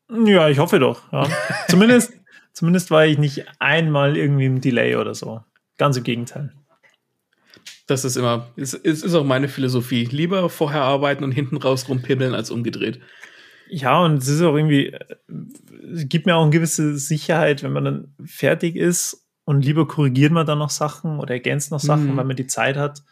[0.10, 1.12] Ja, ich hoffe doch.
[1.12, 1.28] Ja.
[1.68, 2.13] zumindest,
[2.54, 5.44] zumindest war ich nicht einmal irgendwie im Delay oder so.
[5.78, 6.54] Ganz im Gegenteil.
[7.86, 10.06] Das ist immer, es ist, ist auch meine Philosophie.
[10.06, 13.02] Lieber vorher arbeiten und hinten raus rumpimmeln als umgedreht.
[13.69, 14.95] Ja, und es ist auch irgendwie,
[15.93, 20.32] es gibt mir auch eine gewisse Sicherheit, wenn man dann fertig ist und lieber korrigiert
[20.32, 22.17] man dann noch Sachen oder ergänzt noch Sachen, mhm.
[22.17, 23.03] weil man die Zeit hat,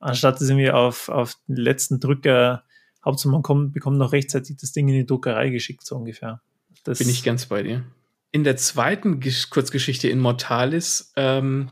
[0.00, 2.64] anstatt es irgendwie auf, auf den letzten Drücker,
[3.04, 6.40] Hauptsache man kommt, bekommt noch rechtzeitig das Ding in die Druckerei geschickt, so ungefähr.
[6.84, 7.84] Das Bin ich ganz bei dir.
[8.30, 9.20] In der zweiten
[9.50, 11.70] Kurzgeschichte in Mortalis, ähm,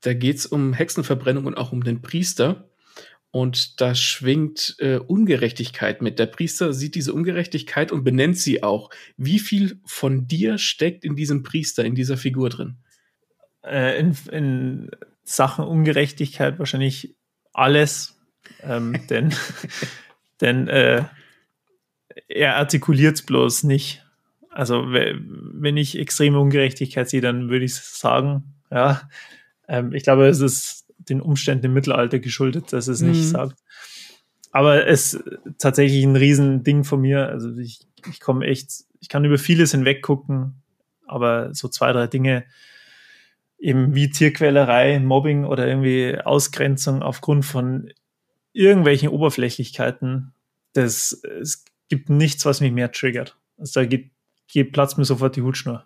[0.00, 2.69] da geht es um Hexenverbrennung und auch um den Priester.
[3.32, 6.18] Und da schwingt äh, Ungerechtigkeit mit.
[6.18, 8.90] Der Priester sieht diese Ungerechtigkeit und benennt sie auch.
[9.16, 12.78] Wie viel von dir steckt in diesem Priester, in dieser Figur drin?
[13.62, 14.90] Äh, in, in,
[15.22, 17.14] Sachen Ungerechtigkeit wahrscheinlich
[17.52, 18.18] alles.
[18.62, 19.32] Ähm, denn
[20.40, 21.04] denn äh,
[22.26, 24.04] er artikuliert es bloß nicht.
[24.50, 29.08] Also wenn ich extreme Ungerechtigkeit sehe, dann würde ich sagen, ja.
[29.68, 33.28] Ähm, ich glaube, es ist den Umständen im Mittelalter geschuldet, dass es nicht mhm.
[33.28, 33.56] sagt.
[34.52, 35.24] Aber es ist
[35.58, 37.28] tatsächlich ein Riesending von mir.
[37.28, 40.62] Also ich, ich komme echt, ich kann über vieles hinweg gucken,
[41.06, 42.44] aber so zwei, drei Dinge,
[43.58, 47.92] eben wie Tierquälerei, Mobbing oder irgendwie Ausgrenzung aufgrund von
[48.52, 50.32] irgendwelchen Oberflächlichkeiten,
[50.72, 53.36] das, es gibt nichts, was mich mehr triggert.
[53.58, 54.10] Also da geht,
[54.48, 55.84] geht Platz mir sofort die Hutschnur.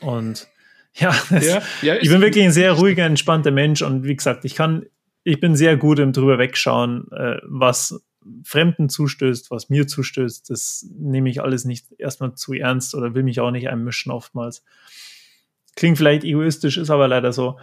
[0.00, 0.48] Und
[0.94, 4.54] ja, ja, ja ich bin wirklich ein sehr ruhiger, entspannter Mensch und wie gesagt, ich
[4.54, 4.86] kann,
[5.24, 8.00] ich bin sehr gut im drüber wegschauen, äh, was
[8.44, 10.48] Fremden zustößt, was mir zustößt.
[10.48, 14.64] Das nehme ich alles nicht erstmal zu ernst oder will mich auch nicht einmischen oftmals.
[15.76, 17.58] klingt vielleicht egoistisch, ist aber leider so.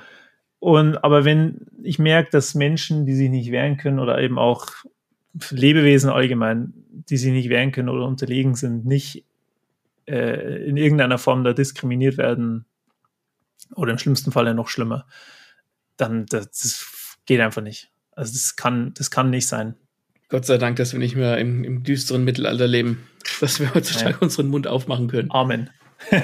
[0.59, 4.67] Und aber wenn ich merke, dass Menschen, die sich nicht wehren können oder eben auch
[5.49, 6.73] Lebewesen allgemein,
[7.09, 9.25] die sich nicht wehren können oder unterlegen sind, nicht
[10.05, 12.65] äh, in irgendeiner Form da diskriminiert werden
[13.75, 15.07] oder im schlimmsten Fall ja noch schlimmer,
[15.97, 17.89] dann das, das geht einfach nicht.
[18.11, 19.75] Also das kann, das kann nicht sein.
[20.29, 23.05] Gott sei Dank, dass wir nicht mehr im, im düsteren Mittelalter leben,
[23.41, 24.17] dass wir heutzutage ja.
[24.19, 25.29] unseren Mund aufmachen können.
[25.31, 25.69] Amen.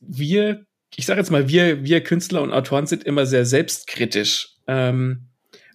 [0.00, 4.54] wir, ich sage jetzt mal, wir, wir Künstler und Autoren sind immer sehr selbstkritisch.
[4.66, 5.26] Ähm,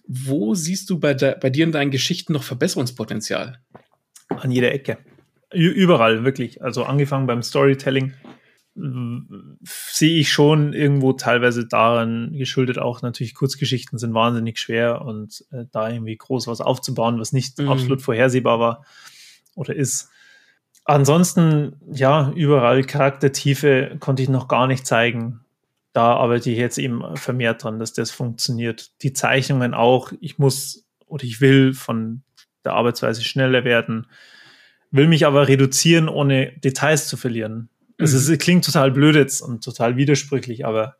[0.06, 3.60] wo siehst du bei, de, bei dir in deinen Geschichten noch Verbesserungspotenzial?
[4.28, 4.98] An jeder Ecke.
[5.52, 6.62] Überall, wirklich.
[6.62, 8.14] Also angefangen beim Storytelling
[9.62, 15.64] sehe ich schon irgendwo teilweise daran geschuldet, auch natürlich Kurzgeschichten sind wahnsinnig schwer und äh,
[15.70, 17.68] da irgendwie groß was aufzubauen, was nicht mhm.
[17.68, 18.84] absolut vorhersehbar war
[19.54, 20.10] oder ist.
[20.84, 25.40] Ansonsten, ja, überall Charaktertiefe konnte ich noch gar nicht zeigen
[25.92, 28.90] da arbeite ich jetzt eben vermehrt dran, dass das funktioniert.
[29.02, 30.12] Die Zeichnungen auch.
[30.20, 32.22] Ich muss oder ich will von
[32.64, 34.06] der Arbeitsweise schneller werden,
[34.92, 37.68] will mich aber reduzieren, ohne Details zu verlieren.
[38.00, 38.34] Also mhm.
[38.34, 40.96] es klingt total blöd jetzt und total widersprüchlich, aber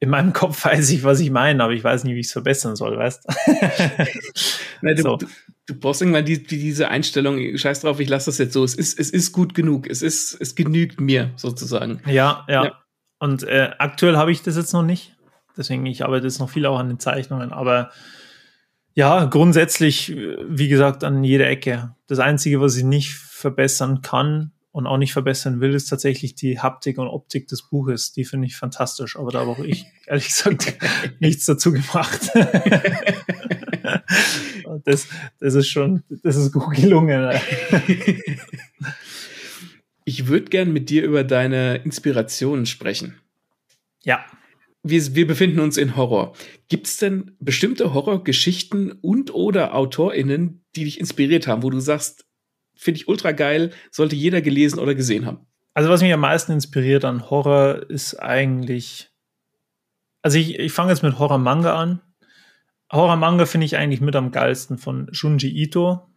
[0.00, 2.32] in meinem Kopf weiß ich, was ich meine, aber ich weiß nicht, wie ich es
[2.32, 3.26] verbessern soll, weißt
[4.82, 5.16] Nein, du, so.
[5.16, 5.26] du,
[5.66, 8.64] du brauchst irgendwann die, die, diese Einstellung, scheiß drauf, ich lasse das jetzt so.
[8.64, 12.00] Es ist, es ist gut genug, es ist, es genügt mir sozusagen.
[12.06, 12.64] Ja, ja.
[12.64, 12.82] ja.
[13.20, 15.14] Und äh, aktuell habe ich das jetzt noch nicht.
[15.56, 17.52] Deswegen, ich arbeite jetzt noch viel auch an den Zeichnungen.
[17.52, 17.92] Aber
[18.94, 20.16] ja, grundsätzlich,
[20.48, 21.94] wie gesagt, an jeder Ecke.
[22.08, 26.58] Das Einzige, was ich nicht verbessern kann und auch nicht verbessern will, ist tatsächlich die
[26.58, 28.12] Haptik und Optik des Buches.
[28.12, 29.16] Die finde ich fantastisch.
[29.16, 30.78] Aber da habe auch ich, ehrlich gesagt,
[31.20, 32.30] nichts dazu gemacht.
[34.84, 35.08] das,
[35.38, 37.30] das ist schon, das ist gut gelungen.
[40.04, 43.20] Ich würde gern mit dir über deine Inspirationen sprechen.
[44.02, 44.24] Ja.
[44.82, 46.34] Wir, wir befinden uns in Horror.
[46.68, 52.24] Gibt es denn bestimmte Horrorgeschichten und oder AutorInnen, die dich inspiriert haben, wo du sagst,
[52.74, 55.46] finde ich ultra geil, sollte jeder gelesen oder gesehen haben?
[55.74, 59.10] Also, was mich am meisten inspiriert an Horror ist eigentlich.
[60.22, 62.00] Also, ich, ich fange jetzt mit Horror-Manga an.
[62.92, 66.12] Horror-Manga finde ich eigentlich mit am geilsten von Shunji Ito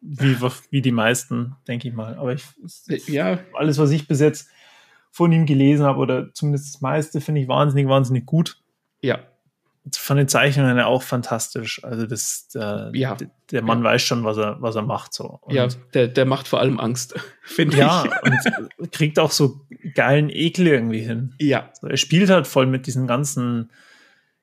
[0.00, 0.36] wie,
[0.70, 2.16] wie die meisten, denke ich mal.
[2.16, 2.44] Aber ich,
[3.08, 3.38] ja.
[3.54, 4.48] alles, was ich bis jetzt
[5.10, 8.62] von ihm gelesen habe, oder zumindest das meiste, finde ich wahnsinnig, wahnsinnig gut.
[9.02, 9.20] Ja.
[9.92, 11.82] Von den Zeichnungen her auch fantastisch.
[11.82, 13.16] Also das, der, ja.
[13.50, 13.84] der Mann ja.
[13.84, 15.14] weiß schon, was er, was er macht.
[15.14, 15.38] So.
[15.40, 18.44] Und ja, der, der macht vor allem Angst, finde ja, ich.
[18.44, 19.62] Ja, und kriegt auch so
[19.94, 21.34] geilen Ekel irgendwie hin.
[21.38, 21.70] Ja.
[21.80, 23.70] So, er spielt halt voll mit diesen ganzen,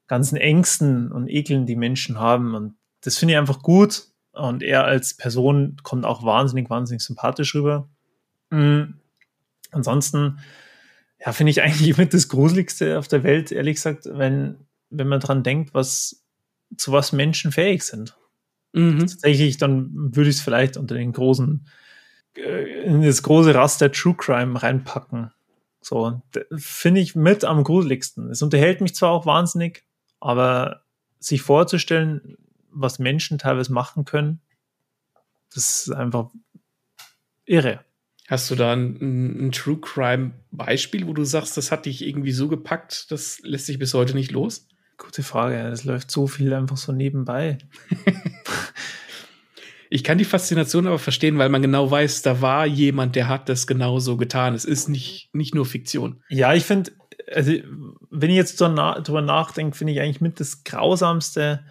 [0.08, 2.56] ganzen Ängsten und Ekeln, die Menschen haben.
[2.56, 4.06] Und das finde ich einfach gut.
[4.32, 7.89] Und er als Person kommt auch wahnsinnig, wahnsinnig sympathisch rüber.
[8.50, 8.95] Mhm.
[9.71, 10.39] Ansonsten,
[11.23, 15.19] ja, finde ich eigentlich mit das Gruseligste auf der Welt, ehrlich gesagt, wenn, wenn man
[15.19, 16.23] dran denkt, was,
[16.78, 18.17] zu was Menschen fähig sind.
[18.73, 19.00] Mhm.
[19.00, 21.67] Tatsächlich, dann würde ich es vielleicht unter den großen,
[22.36, 25.32] äh, in das große Raster True Crime reinpacken.
[25.82, 26.21] So,
[26.58, 28.30] finde ich mit am gruseligsten.
[28.30, 29.86] Es unterhält mich zwar auch wahnsinnig,
[30.19, 30.82] aber
[31.19, 32.38] sich vorzustellen,
[32.69, 34.41] was Menschen teilweise machen können,
[35.54, 36.30] das ist einfach
[37.45, 37.84] irre.
[38.28, 42.34] Hast du da ein, ein, True Crime Beispiel, wo du sagst, das hat dich irgendwie
[42.34, 44.67] so gepackt, das lässt sich bis heute nicht los?
[44.98, 45.58] Gute Frage.
[45.68, 47.60] Es läuft so viel einfach so nebenbei.
[49.90, 53.48] ich kann die Faszination aber verstehen, weil man genau weiß, da war jemand, der hat
[53.48, 54.56] das genau so getan.
[54.56, 56.24] Es ist nicht, nicht nur Fiktion.
[56.30, 56.92] Ja, ich finde,
[57.34, 57.54] also,
[58.10, 61.64] wenn ich jetzt drüber nachdenke, finde ich eigentlich mit das Grausamste,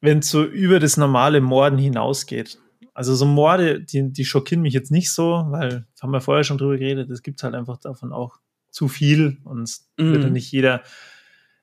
[0.00, 2.58] wenn es so über das normale Morden hinausgeht.
[2.94, 6.58] Also so Morde, die, die schockieren mich jetzt nicht so, weil haben wir vorher schon
[6.58, 8.36] drüber geredet, es gibt halt einfach davon auch
[8.70, 10.12] zu viel und es mm.
[10.12, 10.82] wird nicht jeder,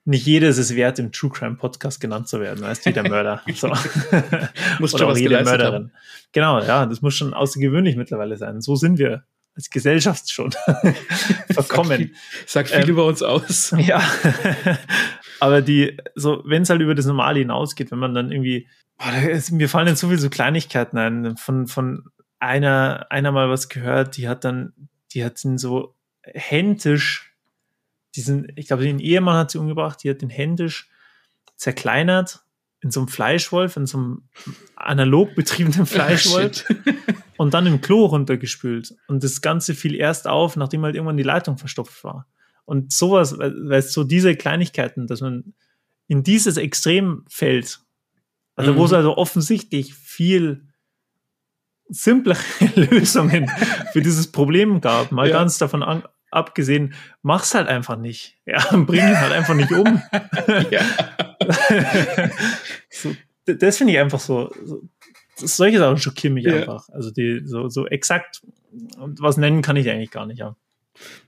[0.09, 3.07] nicht jeder ist es wert, im True Crime Podcast genannt zu werden, weißt du, der
[3.07, 3.43] Mörder.
[3.55, 3.67] so.
[4.79, 5.73] muss schon was jede Mörderin.
[5.73, 5.91] Haben.
[6.31, 8.59] Genau, ja, das muss schon außergewöhnlich mittlerweile sein.
[8.61, 9.23] So sind wir
[9.55, 10.51] als Gesellschaft schon
[11.51, 11.89] verkommen.
[11.89, 12.15] Sagt viel,
[12.47, 13.71] sag viel ähm, über uns aus.
[13.77, 14.01] Ja.
[15.39, 18.67] Aber die, so, wenn es halt über das Normale hinausgeht, wenn man dann irgendwie,
[18.97, 22.05] boah, ist, mir fallen jetzt so viele so Kleinigkeiten ein, von, von
[22.39, 24.73] einer, einer mal was gehört, die hat dann,
[25.13, 27.28] die hat ihn so händisch,
[28.15, 30.89] diesen, ich glaube, den Ehemann hat sie umgebracht, die hat den händisch
[31.55, 32.43] zerkleinert
[32.81, 34.29] in so einem Fleischwolf, in so einem
[34.75, 36.65] analog betriebenen Fleischwolf
[37.37, 38.95] und dann im Klo runtergespült.
[39.07, 42.27] Und das Ganze fiel erst auf, nachdem halt irgendwann die Leitung verstopft war.
[42.65, 45.53] Und sowas, weil so diese Kleinigkeiten, dass man
[46.07, 47.79] in dieses Extrem fällt,
[48.55, 48.77] also mhm.
[48.77, 50.67] wo es also offensichtlich viel
[51.89, 52.39] simplere
[52.75, 53.49] Lösungen
[53.91, 55.37] für dieses Problem gab, mal ja.
[55.37, 58.37] ganz davon an, abgesehen, mach's halt einfach nicht.
[58.45, 60.01] Ja, bring ihn halt einfach nicht um.
[62.89, 63.15] so,
[63.45, 64.81] das finde ich einfach so, so
[65.35, 66.55] solche Sachen schockieren mich ja.
[66.55, 66.89] einfach.
[66.89, 70.55] Also die so, so exakt was nennen kann ich eigentlich gar nicht, ja.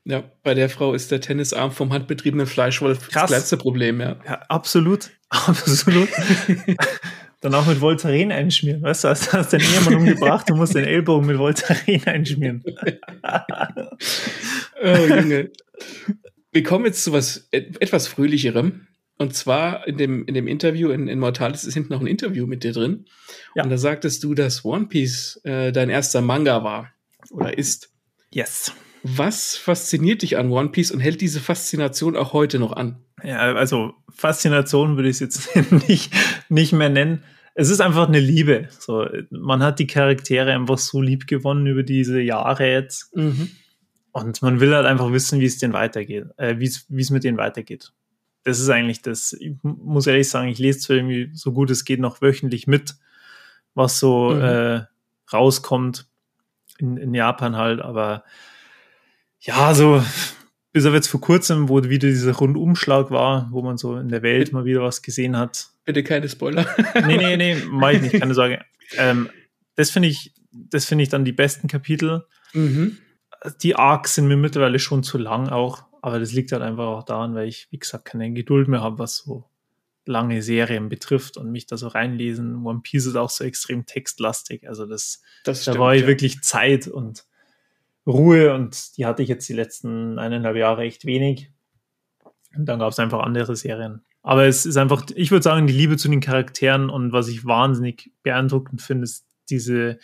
[0.04, 3.24] Ja, bei der Frau ist der Tennisarm vom handbetriebenen Fleischwolf Krass.
[3.24, 4.18] das kleinste Problem, ja.
[4.26, 5.12] Ja, absolut.
[5.30, 6.10] Absolut.
[7.42, 8.84] Dann auch mit Voltaren einschmieren.
[8.84, 12.64] Weißt du, hast, hast deinen Ehemann umgebracht, du musst den Ellbogen mit Voltaren einschmieren.
[14.84, 15.52] oh, Junge.
[16.52, 18.88] Wir kommen jetzt zu was etwas Fröhlicherem.
[19.18, 22.48] Und zwar in dem, in dem Interview in, in Mortalis ist hinten noch ein Interview
[22.48, 23.06] mit dir drin.
[23.56, 23.64] Ja.
[23.64, 26.92] Und da sagtest du, dass One Piece äh, dein erster Manga war
[27.30, 27.92] oder ist.
[28.32, 28.74] Yes.
[29.04, 32.98] Was fasziniert dich an One Piece und hält diese Faszination auch heute noch an?
[33.24, 36.14] Ja, also Faszination würde ich es jetzt nicht,
[36.50, 37.24] nicht mehr nennen.
[37.54, 38.70] Es ist einfach eine Liebe.
[38.80, 43.16] So, man hat die Charaktere einfach so lieb gewonnen über diese Jahre jetzt.
[43.16, 43.50] Mhm.
[44.12, 47.38] Und man will halt einfach wissen, wie es denen weitergeht, äh, wie es mit denen
[47.38, 47.92] weitergeht
[48.44, 51.86] das ist eigentlich das, ich muss ehrlich sagen, ich lese zwar irgendwie so gut es
[51.86, 52.96] geht noch wöchentlich mit,
[53.76, 54.42] was so mhm.
[54.42, 54.82] äh,
[55.32, 56.08] rauskommt
[56.78, 58.24] in, in Japan halt, aber
[59.42, 60.04] ja, so
[60.72, 64.22] bis auf jetzt vor kurzem, wo wieder dieser Rundumschlag war, wo man so in der
[64.22, 65.70] Welt bitte, mal wieder was gesehen hat.
[65.84, 66.66] Bitte keine Spoiler.
[67.06, 68.64] nee, nee, nee, mach ich nicht, keine Sorge.
[68.98, 69.30] Ähm,
[69.76, 72.26] das finde ich, das finde ich dann die besten Kapitel.
[72.54, 72.98] Mhm.
[73.62, 75.86] Die Arcs sind mir mittlerweile schon zu lang auch.
[76.02, 78.98] Aber das liegt halt einfach auch daran, weil ich, wie gesagt, keine Geduld mehr habe,
[78.98, 79.46] was so
[80.06, 82.66] lange Serien betrifft und mich da so reinlesen.
[82.66, 84.68] One Piece ist auch so extrem textlastig.
[84.68, 86.08] Also das, das stimmt, da war ich ja.
[86.08, 87.26] wirklich Zeit und
[88.08, 91.52] Ruhe und die hatte ich jetzt die letzten eineinhalb Jahre echt wenig.
[92.56, 94.02] Und dann gab es einfach andere Serien.
[94.24, 97.46] Aber es ist einfach, ich würde sagen, die Liebe zu den Charakteren und was ich
[97.46, 99.98] wahnsinnig beeindruckend finde, ist diese,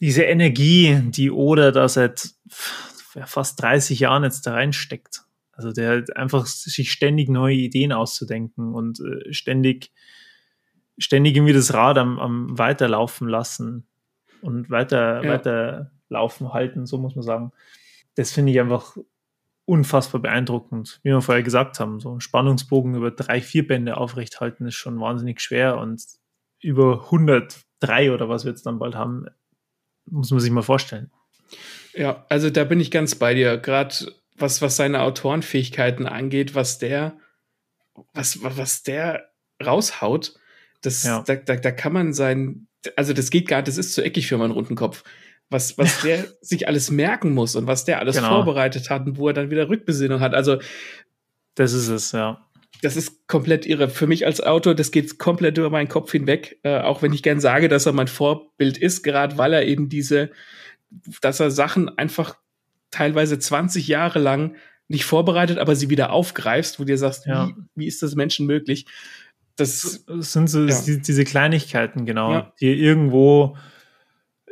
[0.00, 5.22] diese Energie, die Oda da seit fast 30 Jahren jetzt da reinsteckt.
[5.52, 9.92] Also der einfach sich ständig neue Ideen auszudenken und äh, ständig,
[10.98, 13.86] ständig irgendwie das Rad am, am weiterlaufen lassen
[14.42, 15.90] und weiter, ja.
[16.08, 17.52] Weiterlaufen halten, so muss man sagen.
[18.14, 18.96] Das finde ich einfach
[19.64, 21.00] unfassbar beeindruckend.
[21.02, 25.00] Wie wir vorher gesagt haben, so ein Spannungsbogen über drei, vier Bände aufrechthalten ist schon
[25.00, 26.02] wahnsinnig schwer und
[26.60, 29.26] über 103 oder was wir jetzt dann bald haben,
[30.06, 31.10] muss man sich mal vorstellen.
[31.94, 33.58] Ja, also da bin ich ganz bei dir.
[33.58, 33.94] Gerade
[34.36, 37.18] was, was seine Autorenfähigkeiten angeht, was der,
[38.12, 39.30] was, was der
[39.64, 40.34] raushaut,
[40.82, 41.22] das, ja.
[41.22, 44.38] da, da, da kann man sein, also das geht gar, das ist zu eckig für
[44.38, 45.02] meinen runden Kopf.
[45.50, 48.28] Was, was der sich alles merken muss und was der alles genau.
[48.28, 50.34] vorbereitet hat und wo er dann wieder Rückbesinnung hat.
[50.34, 50.58] Also,
[51.54, 52.46] das ist es, ja.
[52.82, 53.88] Das ist komplett irre.
[53.88, 56.58] Für mich als Autor, das geht komplett über meinen Kopf hinweg.
[56.62, 59.88] Äh, auch wenn ich gern sage, dass er mein Vorbild ist, gerade weil er eben
[59.88, 60.30] diese,
[61.22, 62.36] dass er Sachen einfach
[62.90, 64.56] teilweise 20 Jahre lang
[64.88, 67.48] nicht vorbereitet, aber sie wieder aufgreifst, wo dir sagst, ja.
[67.48, 68.86] wie, wie ist das Menschen möglich?
[69.56, 70.80] Das, das sind so ja.
[70.82, 72.52] die, diese Kleinigkeiten, genau, ja.
[72.60, 73.56] die irgendwo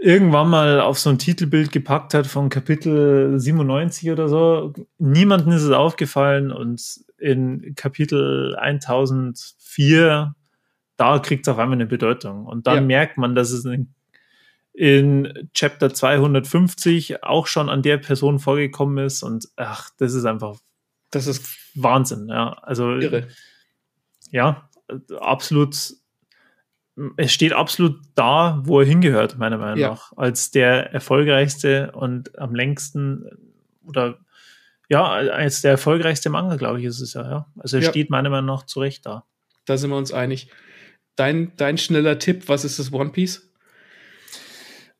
[0.00, 4.72] irgendwann mal auf so ein Titelbild gepackt hat von Kapitel 97 oder so.
[4.98, 10.34] Niemandem ist es aufgefallen und in Kapitel 1004,
[10.96, 12.46] da kriegt es auf einmal eine Bedeutung.
[12.46, 13.94] Und dann merkt man, dass es ein
[14.74, 20.58] in Chapter 250 auch schon an der Person vorgekommen ist und ach, das ist einfach,
[21.12, 22.54] das ist Wahnsinn, ja.
[22.54, 23.28] Also, Irre.
[24.32, 24.68] ja,
[25.20, 25.94] absolut,
[27.16, 29.90] es steht absolut da, wo er hingehört, meiner Meinung ja.
[29.90, 33.26] nach, als der erfolgreichste und am längsten
[33.86, 34.18] oder
[34.88, 37.46] ja, als der erfolgreichste Manga, glaube ich, ist es ja, ja.
[37.58, 37.90] Also er ja.
[37.90, 39.24] steht meiner Meinung nach zurecht da.
[39.64, 40.50] Da sind wir uns einig.
[41.16, 43.50] Dein, dein schneller Tipp, was ist das One Piece?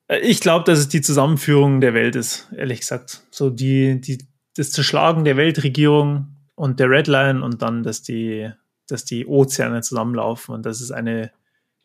[0.09, 3.23] Äh, ich glaube, dass es die Zusammenführung der Welt ist, ehrlich gesagt.
[3.31, 4.19] So die, die,
[4.57, 8.51] das Zerschlagen der Weltregierung und der Redline und dann, dass die,
[8.89, 11.31] dass die Ozeane zusammenlaufen und dass es eine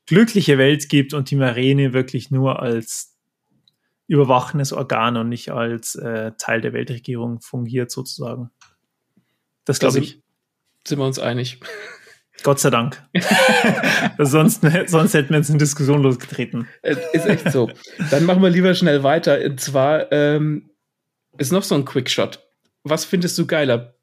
[0.09, 3.15] glückliche Welt gibt und die Marine wirklich nur als
[4.07, 8.49] überwachendes Organ und nicht als äh, Teil der Weltregierung fungiert, sozusagen.
[9.65, 10.19] Das glaube ich.
[10.87, 11.59] Sind wir uns einig.
[12.41, 13.07] Gott sei Dank.
[14.17, 16.67] sonst, sonst hätten wir jetzt eine Diskussion losgetreten.
[16.81, 17.69] Ist echt so.
[18.09, 19.39] Dann machen wir lieber schnell weiter.
[19.45, 20.71] Und zwar ähm,
[21.37, 22.39] ist noch so ein Quickshot.
[22.83, 23.93] Was findest du geiler?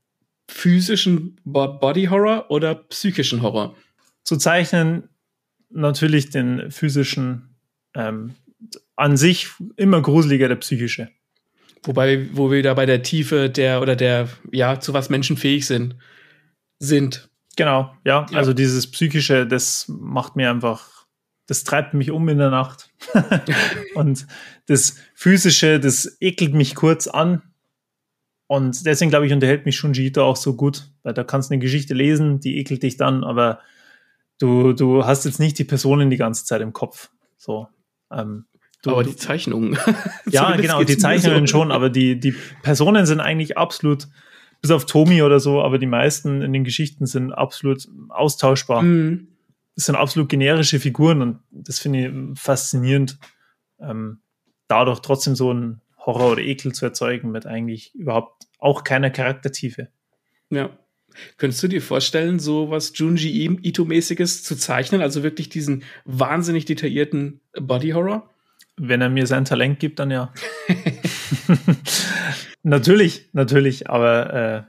[0.48, 3.74] Physischen Body Horror oder psychischen Horror?
[4.22, 5.08] Zu zeichnen
[5.70, 7.56] natürlich den physischen
[7.94, 8.34] ähm,
[8.96, 11.08] an sich immer gruseliger der psychische.
[11.84, 15.66] Wobei, wo wir da bei der Tiefe der oder der, ja, zu was Menschen fähig
[15.66, 15.96] sind,
[16.78, 17.28] sind.
[17.56, 18.26] Genau, ja.
[18.30, 18.38] ja.
[18.38, 21.06] Also dieses Psychische, das macht mir einfach,
[21.46, 22.90] das treibt mich um in der Nacht.
[23.94, 24.26] und
[24.66, 27.42] das Physische, das ekelt mich kurz an.
[28.48, 31.54] Und deswegen glaube ich, unterhält mich Shunji Ito auch so gut, weil da kannst du
[31.54, 33.60] eine Geschichte lesen, die ekelt dich dann, aber
[34.38, 37.10] du, du hast jetzt nicht die Personen die ganze Zeit im Kopf.
[37.36, 37.68] So.
[38.12, 38.46] Ähm,
[38.82, 39.78] du, aber die Zeichnungen.
[40.26, 41.52] ja, genau, die Zeichnungen so.
[41.52, 44.08] schon, aber die, die Personen sind eigentlich absolut,
[44.62, 48.82] bis auf Tomi oder so, aber die meisten in den Geschichten sind absolut austauschbar.
[48.82, 49.28] Mhm.
[49.74, 53.18] Das sind absolut generische Figuren und das finde ich faszinierend,
[53.78, 54.20] ähm,
[54.68, 59.88] dadurch trotzdem so ein Horror oder Ekel zu erzeugen mit eigentlich überhaupt auch keiner Charaktertiefe.
[60.50, 60.70] Ja.
[61.36, 65.00] Könntest du dir vorstellen, so was Junji Ito-mäßiges zu zeichnen?
[65.00, 68.28] Also wirklich diesen wahnsinnig detaillierten Body Horror?
[68.76, 70.32] Wenn er mir sein Talent gibt, dann ja.
[72.62, 74.62] natürlich, natürlich, aber äh,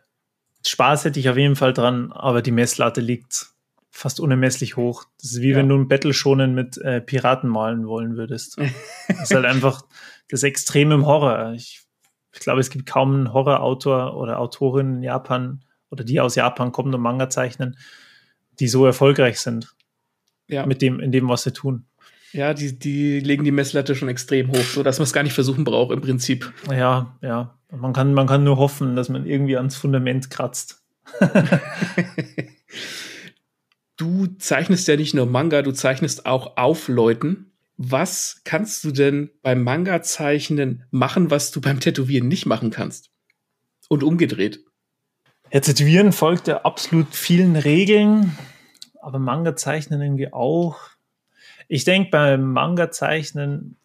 [0.65, 3.47] Spaß hätte ich auf jeden Fall dran, aber die Messlatte liegt
[3.97, 5.05] fast unermesslich hoch.
[5.19, 5.57] Das ist wie ja.
[5.57, 8.57] wenn du ein Battle schonen mit äh, Piraten malen wollen würdest.
[9.07, 9.83] das ist halt einfach
[10.29, 11.53] das Extrem im Horror.
[11.53, 11.81] Ich,
[12.33, 16.71] ich glaube, es gibt kaum einen Horrorautor oder Autorin in Japan oder die aus Japan
[16.71, 17.77] kommen und Manga zeichnen,
[18.59, 19.75] die so erfolgreich sind.
[20.47, 20.65] Ja.
[20.65, 21.85] Mit dem, in dem, was sie tun.
[22.33, 25.33] Ja, die, die legen die Messlatte schon extrem hoch, so dass man es gar nicht
[25.33, 26.53] versuchen braucht im Prinzip.
[26.69, 27.57] Ja, ja.
[27.71, 30.83] Man kann, man kann nur hoffen, dass man irgendwie ans Fundament kratzt.
[33.97, 37.51] du zeichnest ja nicht nur Manga, du zeichnest auch auf Leuten.
[37.77, 43.11] Was kannst du denn beim Manga-Zeichnen machen, was du beim Tätowieren nicht machen kannst?
[43.89, 44.66] Und umgedreht.
[45.51, 48.37] Ja, Tätowieren folgt ja absolut vielen Regeln,
[49.01, 50.77] aber Manga-Zeichnen irgendwie auch.
[51.69, 53.77] Ich denke, beim Manga-Zeichnen,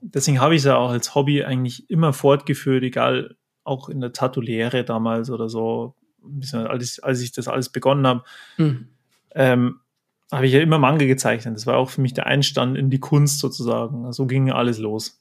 [0.00, 4.12] deswegen habe ich es ja auch als Hobby eigentlich immer fortgeführt, egal, auch in der
[4.12, 5.94] Tattoo-Lehre damals oder so,
[6.52, 8.22] als, als ich das alles begonnen habe.
[8.56, 8.88] Mhm.
[9.34, 9.80] Ähm,
[10.30, 11.56] habe ich ja immer Manga gezeichnet.
[11.56, 14.12] Das war auch für mich der Einstand in die Kunst sozusagen.
[14.12, 15.20] So ging alles los.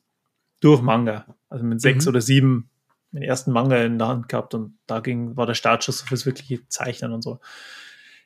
[0.61, 1.26] Durch Manga.
[1.49, 2.09] Also mit sechs mhm.
[2.09, 2.70] oder sieben
[3.16, 6.68] den ersten Manga in der Hand gehabt und da ging, war der Startschuss fürs wirkliche
[6.68, 7.39] Zeichnen und so.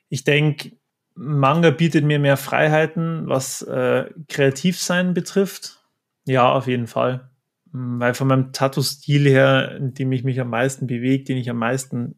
[0.08, 0.72] Ich denke,
[1.14, 5.84] Manga bietet mir mehr Freiheiten, was äh, Kreativsein betrifft.
[6.24, 7.30] Ja, auf jeden Fall.
[7.72, 11.58] Weil von meinem Tattoo-Stil her, in dem ich mich am meisten bewege, den ich am
[11.58, 12.16] meisten,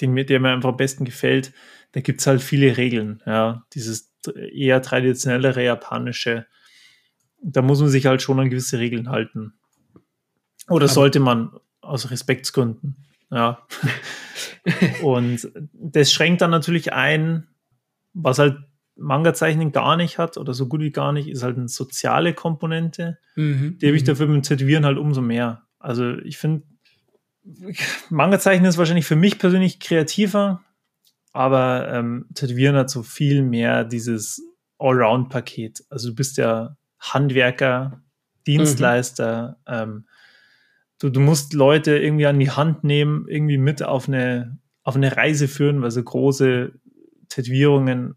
[0.00, 1.52] den mir, der mir einfach am besten gefällt,
[1.92, 3.64] da gibt es halt viele Regeln, ja.
[3.72, 4.12] Dieses
[4.52, 6.46] eher traditionellere japanische,
[7.42, 9.54] da muss man sich halt schon an gewisse Regeln halten.
[10.68, 11.50] Oder sollte man
[11.80, 12.96] aus Respektsgründen,
[13.30, 13.66] ja.
[15.02, 17.46] Und das schränkt dann natürlich ein,
[18.12, 18.58] was halt
[18.96, 23.18] Manga-Zeichnen gar nicht hat oder so gut wie gar nicht, ist halt eine soziale Komponente.
[23.36, 23.78] Mhm.
[23.78, 24.06] Die habe ich mhm.
[24.06, 25.62] dafür mit dem Tätowieren halt umso mehr.
[25.78, 26.66] Also ich finde,
[28.10, 30.62] Manga-Zeichnen ist wahrscheinlich für mich persönlich kreativer,
[31.32, 34.42] aber ähm, Tätowieren hat so viel mehr dieses
[34.78, 35.84] Allround-Paket.
[35.90, 38.02] Also du bist ja Handwerker,
[38.46, 39.74] Dienstleister, mhm.
[39.74, 40.06] ähm,
[40.98, 45.16] du, du musst Leute irgendwie an die Hand nehmen, irgendwie mit auf eine, auf eine
[45.16, 46.72] Reise führen, weil so große
[47.28, 48.16] Tätowierungen,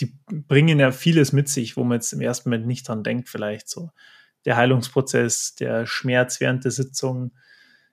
[0.00, 3.28] die bringen ja vieles mit sich, wo man jetzt im ersten Moment nicht dran denkt,
[3.28, 3.90] vielleicht so.
[4.44, 7.32] Der Heilungsprozess, der Schmerz während der Sitzung,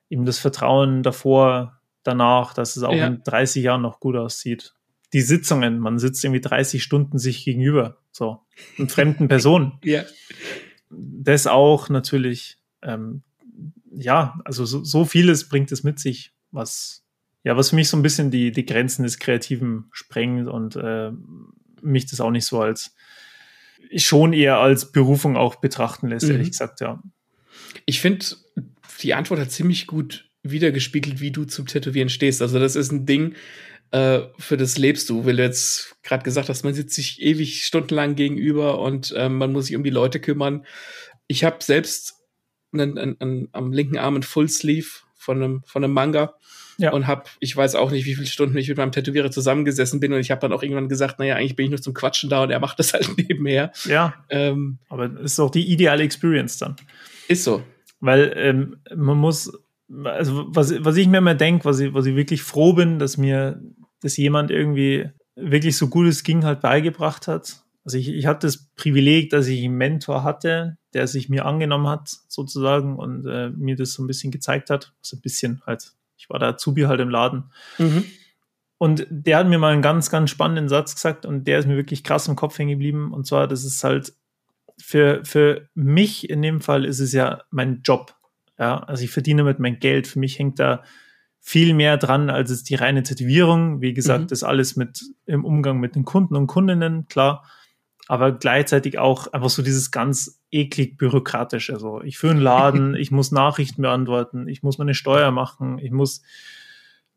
[0.09, 3.07] eben das Vertrauen davor, danach, dass es auch ja.
[3.07, 4.73] in 30 Jahren noch gut aussieht.
[5.13, 8.41] Die Sitzungen, man sitzt irgendwie 30 Stunden sich gegenüber, so,
[8.77, 9.73] mit fremden Personen.
[9.83, 10.03] ja.
[10.91, 13.21] Das auch natürlich, ähm,
[13.91, 17.03] ja, also so, so, vieles bringt es mit sich, was,
[17.43, 21.11] ja, was für mich so ein bisschen die, die Grenzen des Kreativen sprengt und äh,
[21.81, 22.95] mich das auch nicht so als,
[23.95, 26.33] schon eher als Berufung auch betrachten lässt, mhm.
[26.33, 27.01] ehrlich gesagt, ja.
[27.85, 28.25] Ich finde,
[29.01, 32.41] die Antwort hat ziemlich gut wiedergespiegelt, wie du zum Tätowieren stehst.
[32.41, 33.35] Also das ist ein Ding,
[33.91, 35.25] äh, für das lebst du.
[35.25, 39.51] Weil du jetzt gerade gesagt hast, man sitzt sich ewig stundenlang gegenüber und äh, man
[39.51, 40.65] muss sich um die Leute kümmern.
[41.27, 42.15] Ich habe selbst
[42.72, 46.36] einen, einen, einen, am linken Arm ein Full Sleeve von einem, von einem Manga.
[46.78, 46.93] Ja.
[46.93, 50.13] Und habe, ich weiß auch nicht, wie viele Stunden ich mit meinem Tätowierer zusammengesessen bin
[50.13, 52.43] und ich habe dann auch irgendwann gesagt, naja, eigentlich bin ich nur zum Quatschen da
[52.43, 53.74] und er macht das halt nebenher.
[53.84, 54.13] Ja.
[54.30, 56.78] Ähm, aber das ist auch die ideale Experience dann.
[57.28, 57.63] Ist so.
[57.99, 59.51] Weil ähm, man muss
[60.03, 63.17] also was, was ich mir immer denke, was ich, was ich wirklich froh bin, dass
[63.17, 63.61] mir
[64.01, 67.63] das jemand irgendwie wirklich so gut es ging halt beigebracht hat.
[67.89, 71.87] Also ich, ich hatte das Privileg, dass ich einen Mentor hatte, der sich mir angenommen
[71.87, 74.93] hat, sozusagen, und äh, mir das so ein bisschen gezeigt hat.
[75.01, 77.45] So ein bisschen halt, ich war da Azubi halt im Laden.
[77.79, 78.05] Mhm.
[78.77, 81.77] Und der hat mir mal einen ganz, ganz spannenden Satz gesagt und der ist mir
[81.77, 83.11] wirklich krass im Kopf hängen geblieben.
[83.11, 84.13] Und zwar, das ist halt
[84.77, 88.15] für, für mich in dem Fall ist es ja mein Job.
[88.59, 90.05] Ja, also ich verdiene mit mein Geld.
[90.05, 90.83] Für mich hängt da
[91.39, 93.81] viel mehr dran, als es die reine Tätowierung.
[93.81, 94.27] Wie gesagt, mhm.
[94.27, 97.49] das alles mit im Umgang mit den Kunden und Kundinnen, klar.
[98.10, 101.78] Aber gleichzeitig auch einfach so dieses ganz eklig bürokratische.
[101.78, 105.91] So, ich führe einen Laden, ich muss Nachrichten beantworten, ich muss meine Steuer machen, ich
[105.91, 106.24] muss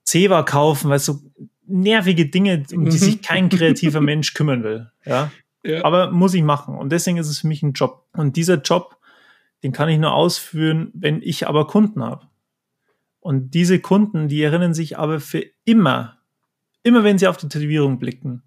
[0.05, 1.22] Zewa kaufen, weil so
[1.66, 4.90] nervige Dinge, um die sich kein kreativer Mensch kümmern will.
[5.07, 5.32] Ja?
[5.64, 5.82] ja.
[5.82, 6.76] Aber muss ich machen.
[6.76, 8.05] Und deswegen ist es für mich ein Job.
[8.12, 8.99] Und dieser Job,
[9.62, 12.28] den kann ich nur ausführen, wenn ich aber Kunden habe.
[13.18, 16.18] Und diese Kunden, die erinnern sich aber für immer,
[16.82, 18.43] immer wenn sie auf die Tätowierung blicken,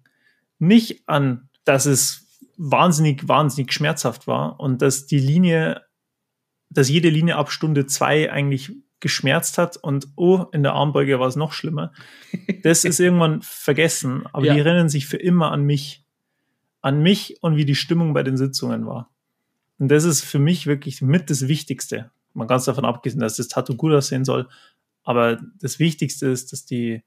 [0.60, 2.25] nicht an, dass es
[2.56, 5.82] wahnsinnig, wahnsinnig schmerzhaft war und dass die Linie,
[6.70, 11.28] dass jede Linie ab Stunde zwei eigentlich geschmerzt hat und oh, in der Armbeuge war
[11.28, 11.92] es noch schlimmer.
[12.62, 14.54] Das ist irgendwann vergessen, aber ja.
[14.54, 16.04] die erinnern sich für immer an mich.
[16.80, 19.10] An mich und wie die Stimmung bei den Sitzungen war.
[19.78, 22.10] Und das ist für mich wirklich mit das Wichtigste.
[22.32, 24.48] Man ganz davon abgesehen, dass das Tattoo gut aussehen soll.
[25.02, 27.02] Aber das Wichtigste ist, dass die,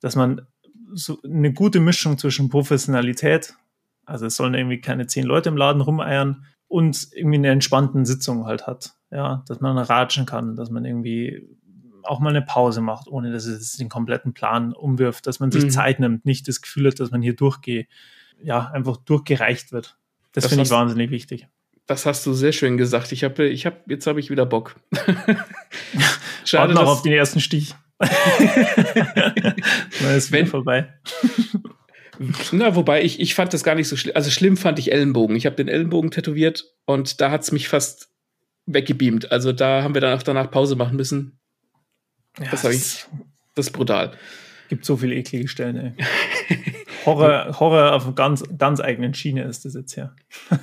[0.00, 0.46] dass man
[0.94, 3.54] so eine gute Mischung zwischen Professionalität,
[4.06, 8.46] also es sollen irgendwie keine zehn Leute im Laden rumeiern und irgendwie eine entspannten Sitzung
[8.46, 8.94] halt hat.
[9.10, 11.48] Ja, dass man ratschen kann, dass man irgendwie
[12.02, 15.64] auch mal eine Pause macht, ohne dass es den kompletten Plan umwirft, dass man sich
[15.64, 15.70] mhm.
[15.70, 17.88] Zeit nimmt, nicht das Gefühl hat, dass man hier durchgeht,
[18.42, 19.96] ja, einfach durchgereicht wird.
[20.32, 21.48] Das, das finde ich wahnsinnig wichtig.
[21.86, 23.12] Das hast du sehr schön gesagt.
[23.12, 24.76] Ich habe, ich habe, jetzt habe ich wieder Bock.
[26.44, 27.74] Schade noch auf den ersten Stich.
[27.98, 28.10] Dann
[30.16, 30.92] ist Wenn, vorbei.
[32.52, 34.16] Na, wobei ich, ich fand das gar nicht so schlimm.
[34.16, 35.36] Also schlimm fand ich Ellenbogen.
[35.36, 38.10] Ich habe den Ellenbogen tätowiert und da hat es mich fast
[38.66, 39.30] weggebeamt.
[39.30, 41.38] Also da haben wir dann auch danach Pause machen müssen.
[42.38, 43.06] Ja, das, ich,
[43.54, 44.12] das ist brutal.
[44.68, 45.94] Gibt so viele eklige Stellen, ey.
[47.06, 50.14] Horror, Horror auf ganz, ganz eigenen Schiene ist das jetzt ja.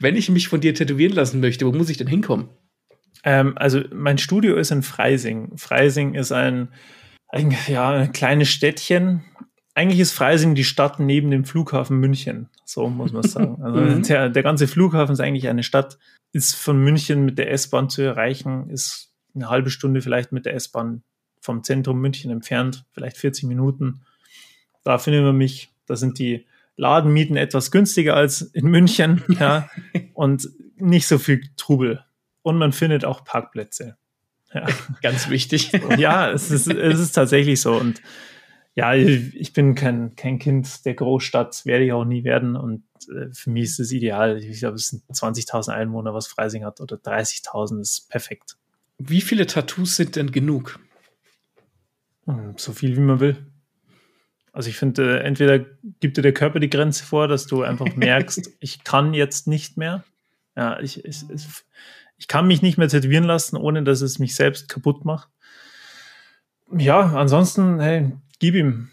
[0.00, 2.48] Wenn ich mich von dir tätowieren lassen möchte, wo muss ich denn hinkommen?
[3.24, 5.56] Ähm, also mein Studio ist in Freising.
[5.58, 6.68] Freising ist ein,
[7.28, 9.24] ein, ja, ein kleines Städtchen.
[9.76, 12.48] Eigentlich ist Freising die Stadt neben dem Flughafen München.
[12.64, 13.58] So muss man sagen.
[13.62, 14.02] Also mhm.
[14.04, 15.98] der, der ganze Flughafen ist eigentlich eine Stadt,
[16.32, 20.54] ist von München mit der S-Bahn zu erreichen, ist eine halbe Stunde vielleicht mit der
[20.54, 21.02] S-Bahn
[21.42, 24.00] vom Zentrum München entfernt, vielleicht 40 Minuten.
[24.82, 25.68] Da findet man mich.
[25.84, 26.46] Da sind die
[26.78, 29.68] Ladenmieten etwas günstiger als in München, ja,
[30.14, 32.02] und nicht so viel Trubel.
[32.40, 33.98] Und man findet auch Parkplätze.
[34.54, 34.66] Ja.
[35.02, 35.70] Ganz wichtig.
[35.98, 37.74] ja, es ist, es ist tatsächlich so.
[37.74, 38.00] Und
[38.76, 42.56] ja, ich bin kein, kein Kind der Großstadt, werde ich auch nie werden.
[42.56, 44.36] Und äh, für mich ist es ideal.
[44.36, 48.58] Ich glaube, es sind 20.000 Einwohner, was Freising hat, oder 30.000 ist perfekt.
[48.98, 50.78] Wie viele Tattoos sind denn genug?
[52.26, 53.46] Hm, so viel, wie man will.
[54.52, 55.58] Also ich finde, äh, entweder
[56.00, 59.78] gibt dir der Körper die Grenze vor, dass du einfach merkst, ich kann jetzt nicht
[59.78, 60.04] mehr.
[60.54, 61.24] Ja, ich, ich,
[62.18, 65.30] ich kann mich nicht mehr tätowieren lassen, ohne dass es mich selbst kaputt macht.
[66.76, 68.90] Ja, ansonsten, hey, gib ihm.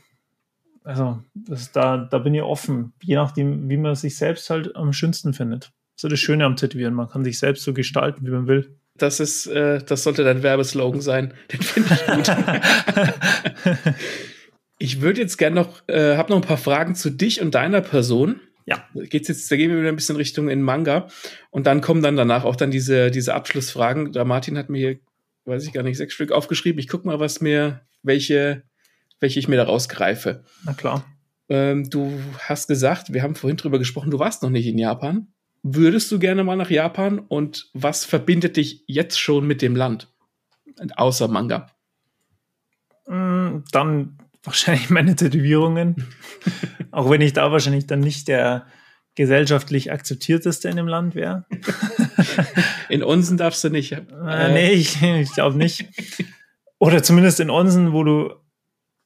[0.84, 4.92] Also, das, da, da bin ich offen, je nachdem, wie man sich selbst halt am
[4.92, 5.72] schönsten findet.
[5.96, 8.78] So das Schöne am Tätowieren, man kann sich selbst so gestalten, wie man will.
[8.98, 11.34] Das ist, äh, das sollte dein Werbeslogan sein.
[11.52, 12.36] Den finde ich gut.
[14.84, 17.80] Ich würde jetzt gerne noch, äh, habe noch ein paar Fragen zu dich und deiner
[17.80, 18.42] Person.
[18.66, 18.86] Ja.
[18.94, 21.08] Geht's jetzt, da gehen wir wieder ein bisschen Richtung in Manga.
[21.52, 24.12] Und dann kommen dann danach auch dann diese, diese Abschlussfragen.
[24.12, 25.00] Da Martin hat mir hier,
[25.46, 26.80] weiß ich gar nicht, sechs Stück aufgeschrieben.
[26.80, 28.64] Ich guck mal, was mir, welche,
[29.20, 30.44] welche ich mir da rausgreife.
[30.66, 31.06] Na klar.
[31.50, 35.28] Ähm, du hast gesagt, wir haben vorhin drüber gesprochen, du warst noch nicht in Japan.
[35.62, 37.20] Würdest du gerne mal nach Japan?
[37.20, 40.10] Und was verbindet dich jetzt schon mit dem Land?
[40.96, 41.68] Außer Manga.
[43.08, 46.08] Mm, dann wahrscheinlich meine Tätowierungen.
[46.92, 48.68] auch wenn ich da wahrscheinlich dann nicht der
[49.16, 51.46] gesellschaftlich akzeptierteste in dem Land wäre.
[52.90, 53.92] in Onsen darfst du nicht.
[53.92, 54.54] Äh, äh.
[54.54, 55.86] nee, ich, ich glaube nicht.
[56.80, 58.34] Oder zumindest in Onsen, wo du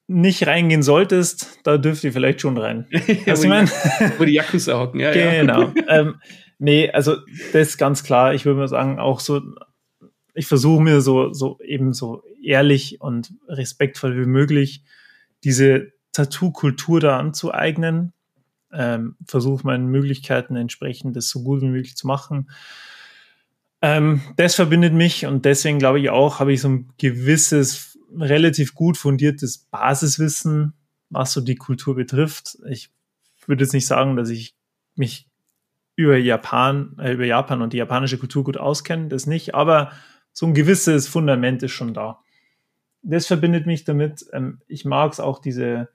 [0.07, 2.87] nicht reingehen solltest, da dürft ihr vielleicht schon rein.
[3.25, 3.69] Was ich mein?
[4.17, 5.11] wo die Yakuza hocken, ja.
[5.11, 5.63] Genau.
[5.63, 5.73] Ja.
[5.87, 6.15] ähm,
[6.59, 7.17] nee, also
[7.53, 8.33] das ist ganz klar.
[8.33, 9.41] Ich würde mal sagen, auch so,
[10.33, 14.83] ich versuche mir so, so eben so ehrlich und respektvoll wie möglich
[15.43, 18.13] diese Tattoo-Kultur da anzueignen.
[18.71, 22.49] Ähm, Versuche meinen Möglichkeiten entsprechend das so gut wie möglich zu machen.
[23.81, 28.75] Ähm, das verbindet mich und deswegen glaube ich auch, habe ich so ein gewisses, relativ
[28.75, 30.73] gut fundiertes Basiswissen,
[31.09, 32.57] was so die Kultur betrifft.
[32.69, 32.89] Ich
[33.45, 34.55] würde jetzt nicht sagen, dass ich
[34.95, 35.27] mich
[35.95, 39.91] über Japan, äh, über Japan und die japanische Kultur gut auskenne, das nicht, aber
[40.31, 42.19] so ein gewisses Fundament ist schon da
[43.07, 44.25] das verbindet mich damit.
[44.33, 45.89] Ähm, ich mag es auch, diese,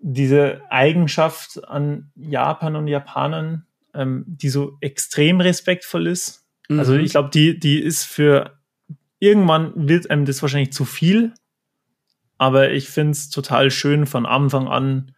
[0.00, 6.46] diese Eigenschaft an Japan und Japanern, ähm, die so extrem respektvoll ist.
[6.68, 6.78] Mhm.
[6.78, 8.58] Also ich glaube, die, die ist für
[9.22, 11.32] irgendwann wird einem das wahrscheinlich zu viel.
[12.38, 15.14] Aber ich finde es total schön von Anfang an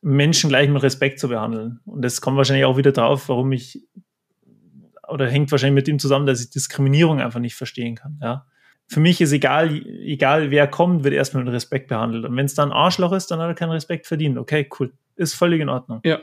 [0.00, 1.80] Menschen gleich mit Respekt zu behandeln.
[1.84, 3.86] Und das kommt wahrscheinlich auch wieder drauf, warum ich,
[5.06, 8.18] oder hängt wahrscheinlich mit dem zusammen, dass ich Diskriminierung einfach nicht verstehen kann.
[8.22, 8.46] Ja.
[8.86, 12.24] Für mich ist egal, egal wer kommt, wird erstmal mit Respekt behandelt.
[12.24, 14.38] Und wenn es dann Arschloch ist, dann hat er keinen Respekt verdient.
[14.38, 14.94] Okay, cool.
[15.16, 16.00] Ist völlig in Ordnung.
[16.02, 16.20] Ja.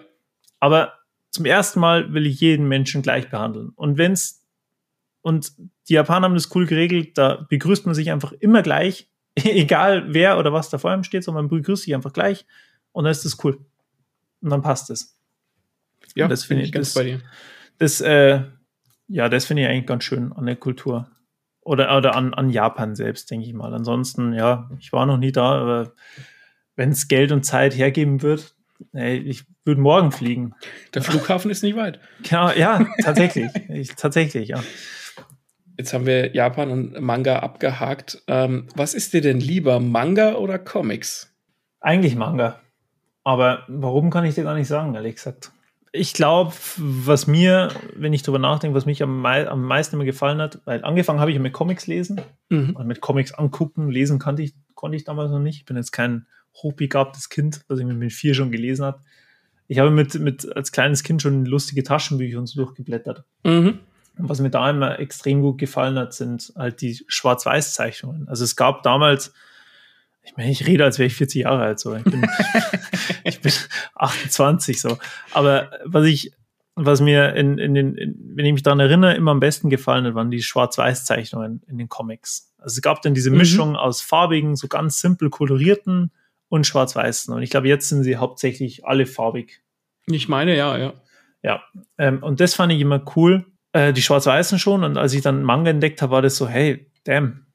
[0.59, 0.93] Aber
[1.29, 3.73] zum ersten Mal will ich jeden Menschen gleich behandeln.
[3.75, 4.44] Und wenn's,
[5.25, 5.53] und
[5.89, 10.37] die Japaner haben das cool geregelt, da begrüßt man sich einfach immer gleich, egal wer
[10.37, 12.45] oder was da vor einem steht, sondern man begrüßt sich einfach gleich
[12.91, 13.59] und dann ist das cool.
[14.41, 15.17] Und dann passt es.
[16.13, 17.21] Ja, das finde ich ganz das, bei dir.
[17.79, 18.43] Das, äh,
[19.07, 21.09] ja, das finde ich eigentlich ganz schön an der Kultur.
[21.61, 23.73] Oder, oder an, an Japan selbst, denke ich mal.
[23.73, 25.93] Ansonsten, ja, ich war noch nie da, aber
[26.75, 28.53] wenn es Geld und Zeit hergeben wird,
[28.93, 30.53] ey, ich würde morgen fliegen.
[30.93, 31.99] Der Flughafen ist nicht weit.
[32.21, 33.49] Genau, ja, tatsächlich.
[33.69, 34.61] ich, tatsächlich, ja.
[35.77, 38.23] Jetzt haben wir Japan und Manga abgehakt.
[38.27, 41.33] Ähm, was ist dir denn lieber, Manga oder Comics?
[41.81, 42.59] Eigentlich Manga.
[43.23, 45.51] Aber warum kann ich dir gar nicht sagen, ehrlich gesagt.
[45.91, 50.05] Ich glaube, was mir, wenn ich drüber nachdenke, was mich am, mei am meisten immer
[50.05, 52.77] gefallen hat, weil angefangen habe ich mit Comics lesen, mhm.
[52.83, 55.59] mit Comics angucken, lesen kannte ich, konnte ich damals noch nicht.
[55.59, 56.27] Ich bin jetzt kein
[56.61, 59.01] hochbegabtes Kind, was ich mit vier schon gelesen habe.
[59.67, 63.23] Ich habe mit, mit als kleines Kind schon lustige Taschenbücher und so durchgeblättert.
[63.43, 63.79] Mhm.
[64.17, 68.27] Und was mir da immer extrem gut gefallen hat, sind halt die Schwarz-Weiß-Zeichnungen.
[68.27, 69.33] Also es gab damals,
[70.23, 71.95] ich meine, ich rede, als wäre ich 40 Jahre alt, so.
[71.95, 72.25] Ich bin,
[73.23, 73.51] ich bin
[73.95, 74.97] 28, so.
[75.33, 76.31] Aber was ich,
[76.75, 80.05] was mir in, in den, in, wenn ich mich daran erinnere, immer am besten gefallen
[80.05, 82.53] hat, waren die Schwarz-Weiß-Zeichnungen in den Comics.
[82.57, 83.37] Also es gab dann diese mhm.
[83.37, 83.75] Mischung mhm.
[83.75, 86.11] aus farbigen, so ganz simpel kolorierten
[86.49, 87.33] und schwarz-weißen.
[87.33, 89.61] Und ich glaube, jetzt sind sie hauptsächlich alle farbig.
[90.07, 90.93] Ich meine, ja, ja.
[91.43, 91.61] Ja,
[91.99, 93.45] ähm, und das fand ich immer cool.
[93.75, 94.85] Äh, die schwarz-weißen schon.
[94.85, 97.45] Und als ich dann Manga entdeckt habe, war das so, hey, damn,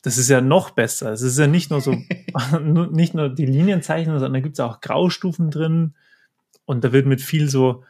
[0.00, 1.12] das ist ja noch besser.
[1.12, 1.94] Es ist ja nicht nur so,
[2.62, 5.94] nicht nur die Linienzeichnung, sondern da gibt es auch Graustufen drin.
[6.64, 7.84] Und da wird mit viel so,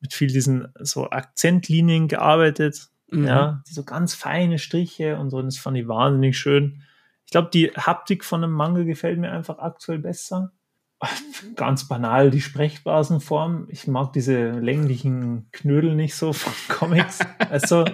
[0.00, 2.88] mit viel diesen so Akzentlinien gearbeitet.
[3.10, 3.26] Mhm.
[3.26, 5.38] Ja, so ganz feine Striche und so.
[5.38, 6.82] Und das fand ich wahnsinnig schön.
[7.24, 10.52] Ich glaube, die Haptik von einem Manga gefällt mir einfach aktuell besser
[11.56, 13.66] ganz banal die Sprechblasenform.
[13.70, 17.20] Ich mag diese länglichen Knödel nicht so von Comics.
[17.50, 17.84] Also,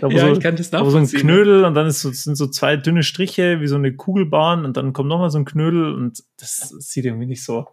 [0.00, 2.36] da ja, so, ich kann das da so ein Knödel und dann ist so, sind
[2.36, 5.94] so zwei dünne Striche wie so eine Kugelbahn und dann kommt nochmal so ein Knödel
[5.94, 7.68] und das sieht irgendwie nicht so,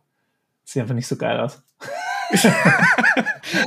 [0.63, 1.61] sieht einfach nicht so geil aus.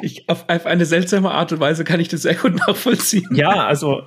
[0.02, 3.34] ich, auf, auf eine seltsame Art und Weise kann ich das sehr gut nachvollziehen.
[3.34, 4.02] Ja, also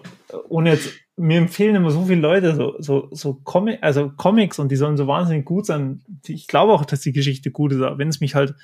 [0.49, 4.69] ohne jetzt mir empfehlen immer so viele Leute so, so, so Comic, also Comics und
[4.69, 6.01] die sollen so wahnsinnig gut sein.
[6.27, 8.55] Ich glaube auch, dass die Geschichte gut ist, aber wenn es mich halt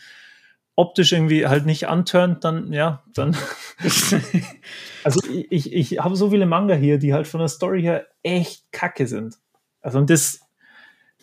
[0.76, 3.36] optisch irgendwie halt nicht antörnt, dann, ja, dann.
[5.04, 8.08] also ich, ich, ich habe so viele Manga hier, die halt von der Story her
[8.24, 9.38] echt kacke sind.
[9.82, 10.42] Also und das,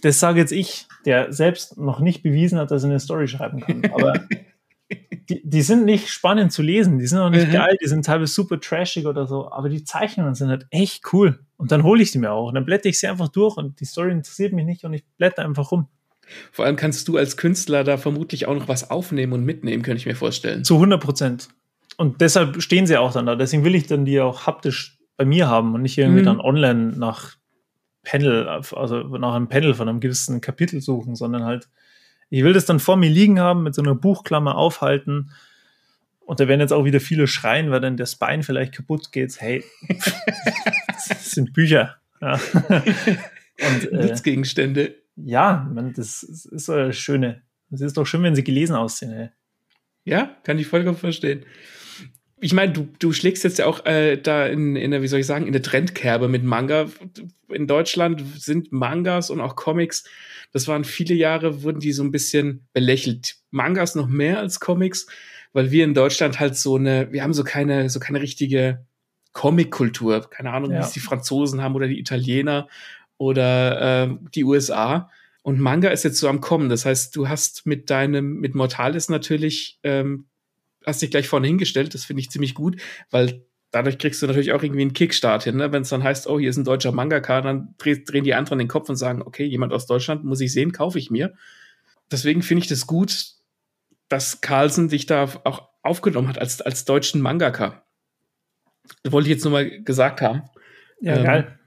[0.03, 3.61] das sage jetzt ich, der selbst noch nicht bewiesen hat, dass er eine Story schreiben
[3.61, 3.85] kann.
[3.93, 4.15] Aber
[4.91, 7.53] die, die sind nicht spannend zu lesen, die sind auch nicht mhm.
[7.53, 11.41] geil, die sind teilweise super trashig oder so, aber die Zeichnungen sind halt echt cool.
[11.57, 12.49] Und dann hole ich die mir auch.
[12.49, 15.05] Und dann blätter ich sie einfach durch und die Story interessiert mich nicht und ich
[15.19, 15.89] blätter einfach rum.
[16.53, 19.99] Vor allem kannst du als Künstler da vermutlich auch noch was aufnehmen und mitnehmen, könnte
[19.99, 20.65] ich mir vorstellen.
[20.65, 21.49] Zu 100 Prozent.
[21.97, 23.35] Und deshalb stehen sie auch dann da.
[23.35, 26.27] Deswegen will ich dann die auch haptisch bei mir haben und nicht irgendwie mhm.
[26.27, 27.37] dann online nach
[28.05, 31.69] Panel, also nach einem Panel von einem gewissen Kapitel suchen, sondern halt
[32.31, 35.31] ich will das dann vor mir liegen haben, mit so einer Buchklammer aufhalten.
[36.21, 39.41] Und da werden jetzt auch wieder viele schreien, weil dann das Bein vielleicht kaputt geht.
[39.41, 39.65] Hey,
[41.09, 41.97] das sind Bücher.
[42.21, 42.35] Ja.
[43.61, 44.95] Und, äh, Nutzgegenstände.
[45.17, 47.43] Ja, man, das ist so das Schöne.
[47.71, 49.13] Es ist doch schön, wenn sie gelesen aussehen.
[49.13, 49.31] Ey.
[50.05, 51.45] Ja, kann ich vollkommen verstehen.
[52.41, 55.21] Ich meine, du, du schlägst jetzt ja auch äh, da in, in der, wie soll
[55.21, 56.87] ich sagen, in der Trendkerbe mit Manga.
[57.49, 60.05] In Deutschland sind Mangas und auch Comics
[60.53, 63.37] das waren viele Jahre, wurden die so ein bisschen belächelt.
[63.51, 65.07] Mangas noch mehr als Comics,
[65.53, 68.87] weil wir in Deutschland halt so eine, wir haben so keine, so keine richtige
[69.33, 70.29] Comic-Kultur.
[70.31, 70.79] Keine Ahnung, ja.
[70.79, 72.69] wie es die Franzosen haben oder die Italiener
[73.19, 75.11] oder äh, die USA.
[75.43, 76.69] Und Manga ist jetzt so am Kommen.
[76.69, 80.27] Das heißt, du hast mit deinem, mit Mortalis natürlich, ähm,
[80.89, 81.95] hast dich gleich vorne hingestellt.
[81.95, 82.81] Das finde ich ziemlich gut,
[83.11, 85.57] weil dadurch kriegst du natürlich auch irgendwie einen Kickstart hin.
[85.57, 85.73] Ne?
[85.73, 88.69] Wenn es dann heißt, oh, hier ist ein deutscher Mangaka, dann drehen die anderen den
[88.69, 91.35] Kopf und sagen, okay, jemand aus Deutschland muss ich sehen, kaufe ich mir.
[92.11, 93.27] Deswegen finde ich das gut,
[94.09, 97.85] dass Carlsen dich da auch aufgenommen hat als, als deutschen Mangaka.
[99.03, 100.43] Das wollte ich jetzt nur mal gesagt haben.
[101.01, 101.59] Ja, ähm, geil.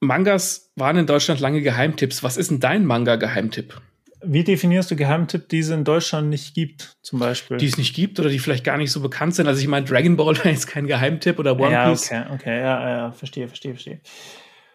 [0.00, 2.22] Mangas waren in Deutschland lange Geheimtipps.
[2.22, 3.80] Was ist denn dein Manga-Geheimtipp?
[4.20, 7.56] Wie definierst du Geheimtipp, die es in Deutschland nicht gibt, zum Beispiel?
[7.56, 9.46] Die es nicht gibt oder die vielleicht gar nicht so bekannt sind.
[9.46, 12.06] Also ich meine, Dragon Ball ist kein Geheimtipp oder One ja, Piece.
[12.06, 14.00] Okay, okay, ja, ja, verstehe, verstehe, verstehe.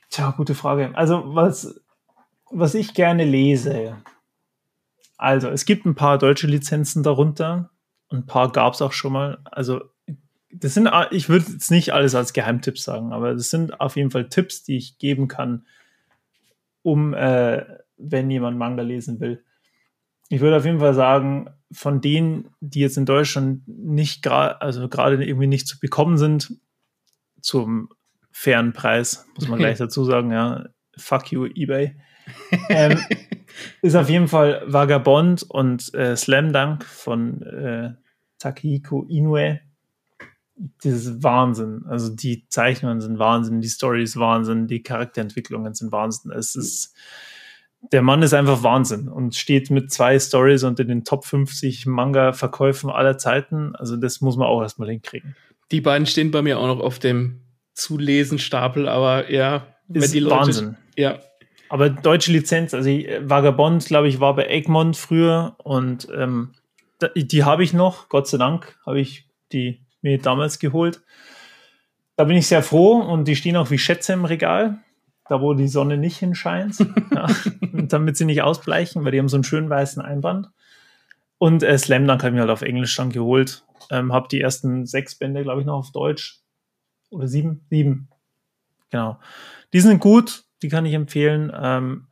[0.09, 0.91] Tja, gute Frage.
[0.93, 1.81] Also was,
[2.51, 3.97] was ich gerne lese,
[5.17, 7.71] Also, es gibt ein paar deutsche Lizenzen darunter.
[8.09, 9.39] Ein paar gab es auch schon mal.
[9.45, 9.81] Also,
[10.51, 14.11] das sind, ich würde jetzt nicht alles als Geheimtipps sagen, aber das sind auf jeden
[14.11, 15.65] Fall Tipps, die ich geben kann,
[16.83, 17.65] um, äh,
[18.03, 19.43] wenn jemand Manga lesen will.
[20.29, 24.87] Ich würde auf jeden Fall sagen, von denen, die jetzt in Deutschland nicht gerade, also
[24.87, 26.53] gerade irgendwie nicht zu bekommen sind,
[27.41, 27.89] zum
[28.31, 31.95] fairen Preis, muss man gleich dazu sagen, ja, fuck you, eBay,
[32.69, 32.97] ähm,
[33.81, 37.93] ist auf jeden Fall Vagabond und äh, Slam Dunk von äh,
[38.39, 39.59] Takihiko Inoue
[40.55, 41.83] das ist Wahnsinn.
[41.87, 46.31] Also die Zeichnungen sind Wahnsinn, die Story ist Wahnsinn, die Charakterentwicklungen sind Wahnsinn.
[46.31, 46.95] Es ist,
[47.91, 52.89] der Mann ist einfach Wahnsinn und steht mit zwei Stories unter den Top 50 Manga-Verkäufen
[52.89, 53.75] aller Zeiten.
[53.75, 55.35] Also das muss man auch erstmal hinkriegen.
[55.71, 57.41] Die beiden stehen bei mir auch noch auf dem
[57.73, 60.77] Zulesen-Stapel, aber ja, ist die Leute, Wahnsinn.
[60.95, 61.19] Ja.
[61.69, 66.53] Aber deutsche Lizenz, also Vagabond, glaube ich, war bei Egmont früher und ähm,
[67.15, 71.01] die habe ich noch, Gott sei Dank, habe ich die mir damals geholt.
[72.15, 74.83] Da bin ich sehr froh und die stehen auch wie Schätze im Regal,
[75.27, 76.77] da wo die Sonne nicht hinscheint,
[77.13, 77.27] ja,
[77.73, 80.49] damit sie nicht ausbleichen, weil die haben so einen schönen weißen Einband.
[81.37, 83.65] Und äh, Slam Dunk habe ich mir halt auf Englisch dann geholt.
[83.91, 86.39] Ähm, habe die ersten sechs Bände, glaube ich, noch auf Deutsch.
[87.09, 87.65] Oder sieben?
[87.69, 88.09] Sieben.
[88.89, 89.19] Genau.
[89.73, 91.51] Die sind gut, die kann ich empfehlen.
[91.53, 92.07] Ähm,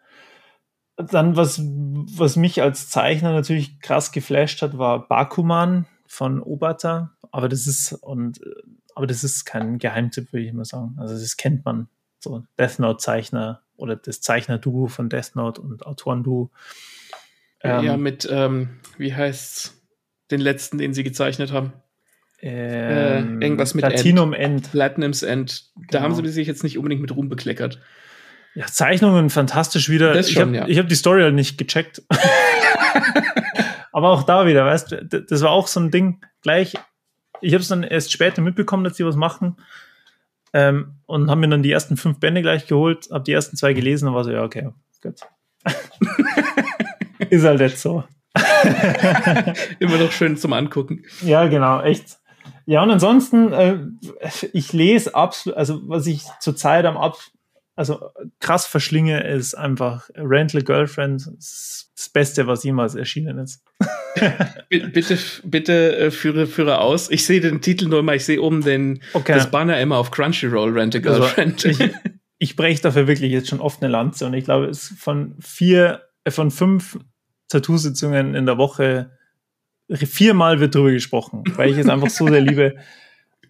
[0.98, 7.50] dann, was, was mich als Zeichner natürlich krass geflasht hat, war Bakuman von Obata aber
[7.50, 8.40] das ist und
[8.94, 10.96] aber das ist kein Geheimtipp, würde ich mal sagen.
[11.00, 11.88] Also das kennt man.
[12.22, 16.52] So Death Note Zeichner oder das Zeichner-Duo von Death Note und Autoren-Duo.
[17.64, 19.82] Ähm, ja, mit, ähm, wie heißt's,
[20.30, 21.74] den letzten, den sie gezeichnet haben?
[22.40, 24.66] Ähm, äh, irgendwas mit Platinum End.
[24.66, 24.72] End.
[24.72, 25.66] Platinum's End.
[25.76, 26.04] Da genau.
[26.04, 27.80] haben sie sich jetzt nicht unbedingt mit Ruhm bekleckert.
[28.56, 30.14] Ja, Zeichnungen fantastisch wieder.
[30.14, 30.82] Das schon, ich habe ja.
[30.82, 32.02] hab die Story halt nicht gecheckt.
[33.92, 36.76] Aber auch da wieder, weißt du, das war auch so ein Ding, gleich
[37.42, 39.58] ich habe es dann erst später mitbekommen, dass sie was machen.
[40.54, 43.74] Ähm, und haben mir dann die ersten fünf Bände gleich geholt, habe die ersten zwei
[43.74, 44.70] gelesen und war so, ja, okay,
[45.02, 45.20] gut.
[47.30, 48.04] ist halt jetzt so.
[49.80, 51.04] Immer noch schön zum Angucken.
[51.22, 52.18] Ja, genau, echt.
[52.66, 53.80] Ja, und ansonsten, äh,
[54.54, 57.18] ich lese absolut, also was ich zurzeit am ab,
[57.82, 61.28] also krass verschlinge, ist einfach Rental Girlfriend.
[61.36, 63.64] Das, Beste, was jemals erschienen ist.
[64.70, 67.12] bitte, bitte äh, führe, führe aus.
[67.12, 69.34] Ich sehe den Titel nur immer, ich sehe oben den, okay.
[69.36, 71.64] das Banner immer auf Crunchyroll, Rent a also, Girlfriend.
[71.64, 71.92] Also, ich,
[72.40, 75.36] ich breche dafür wirklich jetzt schon oft eine Lanze und ich glaube, es ist von
[75.40, 76.98] vier, äh, von fünf
[77.50, 79.12] Tattoo-Sitzungen in der Woche
[79.88, 82.76] viermal wird drüber gesprochen, weil ich es einfach so sehr liebe.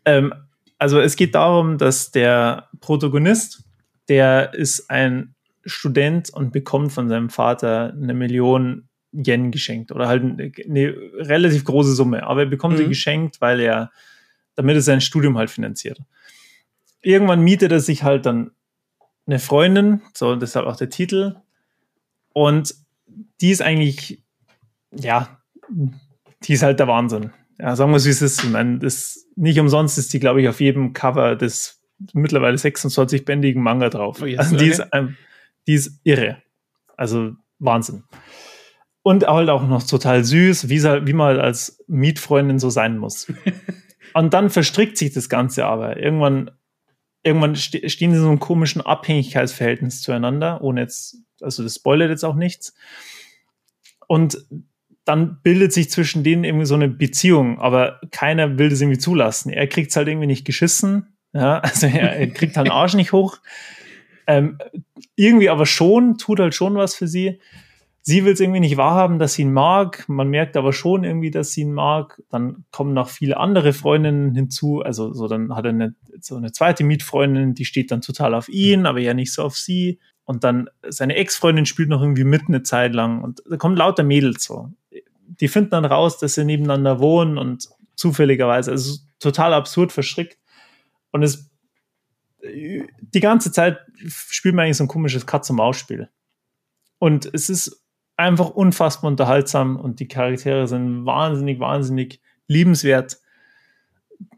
[0.03, 0.33] Ähm,
[0.79, 3.63] also es geht darum, dass der Protagonist,
[4.11, 5.35] der ist ein
[5.65, 11.95] Student und bekommt von seinem Vater eine Million Yen geschenkt oder halt eine relativ große
[11.95, 12.23] Summe.
[12.23, 12.79] Aber er bekommt mhm.
[12.79, 13.89] sie geschenkt, weil er,
[14.55, 16.01] damit er sein Studium halt finanziert.
[17.01, 18.51] Irgendwann mietet er sich halt dann
[19.27, 21.37] eine Freundin, so deshalb auch der Titel.
[22.33, 22.75] Und
[23.39, 24.21] die ist eigentlich,
[24.91, 25.39] ja,
[26.43, 27.31] die ist halt der Wahnsinn.
[27.57, 28.43] Ja, sagen wir es, wie es ist.
[28.43, 31.80] Ich meine, das, nicht umsonst ist die, glaube ich, auf jedem Cover des
[32.13, 34.21] mittlerweile 26-bändigen Manga drauf.
[34.21, 34.71] Oh, yes, also die, okay.
[34.71, 35.17] ist, ähm,
[35.67, 36.41] die ist irre.
[36.97, 38.03] Also Wahnsinn.
[39.03, 43.31] Und halt auch noch total süß, wie, wie man halt als Mietfreundin so sein muss.
[44.13, 45.97] Und dann verstrickt sich das Ganze aber.
[45.97, 46.51] Irgendwann,
[47.23, 52.25] irgendwann stehen sie in so einem komischen Abhängigkeitsverhältnis zueinander, ohne jetzt, also das spoilert jetzt
[52.25, 52.75] auch nichts.
[54.07, 54.45] Und
[55.05, 59.51] dann bildet sich zwischen denen irgendwie so eine Beziehung, aber keiner will das irgendwie zulassen.
[59.51, 61.17] Er kriegt es halt irgendwie nicht geschissen.
[61.33, 63.37] Ja, also er, kriegt halt den Arsch nicht hoch.
[64.27, 64.57] Ähm,
[65.15, 67.39] irgendwie aber schon, tut halt schon was für sie
[68.01, 70.05] sie will es irgendwie nicht wahrhaben, dass sie ihn mag.
[70.07, 72.21] Man merkt aber schon irgendwie, dass sie ihn mag.
[72.29, 74.81] Dann kommen noch viele andere Freundinnen hinzu.
[74.81, 78.49] Also so dann hat er eine, so eine zweite Mietfreundin, die steht dann total auf
[78.49, 79.99] ihn, aber ja nicht so auf sie.
[80.25, 83.21] Und dann seine Ex-Freundin spielt noch irgendwie mit eine Zeit lang.
[83.21, 84.69] Und da kommen lauter Mädels so.
[85.27, 90.37] Die finden dann raus, dass sie nebeneinander wohnen und zufälligerweise, also total absurd verschrickt.
[91.11, 91.51] Und es
[92.43, 96.09] die ganze Zeit spielt man eigentlich so ein komisches Katz-und-Maus-Spiel.
[96.97, 97.85] Und es ist
[98.17, 103.19] einfach unfassbar unterhaltsam und die Charaktere sind wahnsinnig, wahnsinnig liebenswert.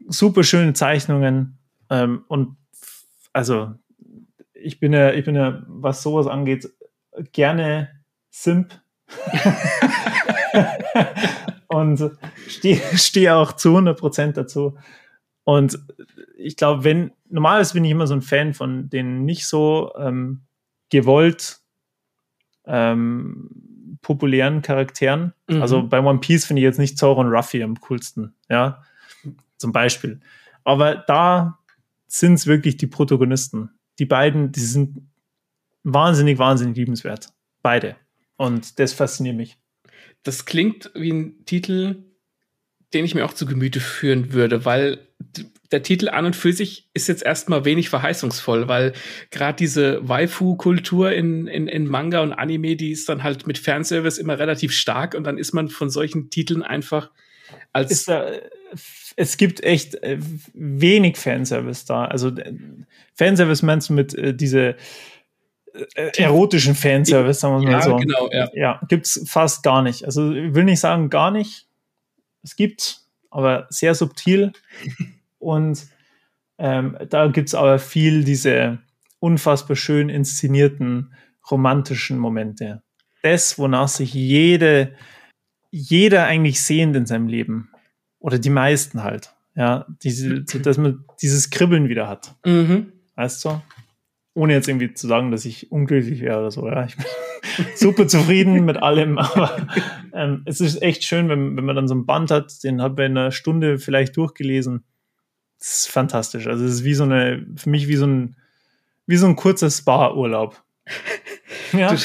[0.08, 1.58] Super schöne Zeichnungen
[1.90, 2.56] ähm, und
[3.32, 3.74] also
[4.52, 6.70] ich bin ja, ich bin ja, was sowas angeht,
[7.32, 7.90] gerne
[8.30, 8.80] Simp.
[11.68, 12.10] und
[12.48, 14.78] stehe steh auch zu 100% dazu.
[15.44, 15.78] Und
[16.36, 20.42] ich glaube, wenn, normalerweise bin ich immer so ein Fan von den nicht so ähm,
[20.90, 21.60] gewollt
[22.66, 25.32] ähm, populären Charakteren.
[25.48, 25.62] Mhm.
[25.62, 28.82] Also bei One Piece finde ich jetzt nicht Zoro und Ruffy am coolsten, ja,
[29.56, 30.20] zum Beispiel.
[30.64, 31.58] Aber da
[32.06, 33.70] sind es wirklich die Protagonisten.
[33.98, 35.08] Die beiden, die sind
[35.82, 37.32] wahnsinnig, wahnsinnig liebenswert.
[37.62, 37.96] Beide.
[38.36, 39.58] Und das fasziniert mich.
[40.22, 42.04] Das klingt wie ein Titel,
[42.92, 45.06] den ich mir auch zu Gemüte führen würde, weil
[45.72, 48.92] der Titel an und für sich ist jetzt erstmal wenig verheißungsvoll, weil
[49.30, 54.18] gerade diese Waifu-Kultur in, in, in Manga und Anime, die ist dann halt mit Fanservice
[54.18, 57.10] immer relativ stark und dann ist man von solchen Titeln einfach
[57.72, 58.04] als.
[58.04, 58.26] Da,
[59.16, 60.18] es gibt echt äh,
[60.54, 62.04] wenig Fanservice da.
[62.04, 62.32] Also
[63.14, 64.76] Fanservice meinst du mit äh, diese
[65.94, 67.96] äh, erotischen Fanservice, sagen wir mal ja, so.
[67.96, 68.48] Genau, ja.
[68.54, 70.04] ja, gibt's fast gar nicht.
[70.04, 71.66] Also ich will nicht sagen gar nicht.
[72.42, 73.00] Es gibt,
[73.30, 74.52] aber sehr subtil.
[75.44, 75.86] Und
[76.58, 78.78] ähm, da gibt es aber viel diese
[79.18, 81.14] unfassbar schön inszenierten
[81.50, 82.82] romantischen Momente.
[83.22, 84.94] Das, wonach sich jede,
[85.70, 87.70] jeder eigentlich sehnt in seinem Leben.
[88.18, 89.34] Oder die meisten halt.
[89.54, 92.34] Ja, diese, dass man dieses Kribbeln wieder hat.
[92.44, 92.92] Mhm.
[93.14, 93.62] Weißt du?
[94.34, 96.66] Ohne jetzt irgendwie zu sagen, dass ich unglücklich wäre oder so.
[96.66, 97.06] Ja, ich bin
[97.76, 99.68] super zufrieden mit allem, aber
[100.12, 102.96] ähm, es ist echt schön, wenn, wenn man dann so ein Band hat, den hat
[102.96, 104.84] man in einer Stunde vielleicht durchgelesen
[105.68, 106.46] ist fantastisch.
[106.46, 108.36] Also es ist wie so eine, für mich wie so ein,
[109.06, 110.62] wie so ein kurzer Spa-Urlaub.
[111.72, 111.96] Ja.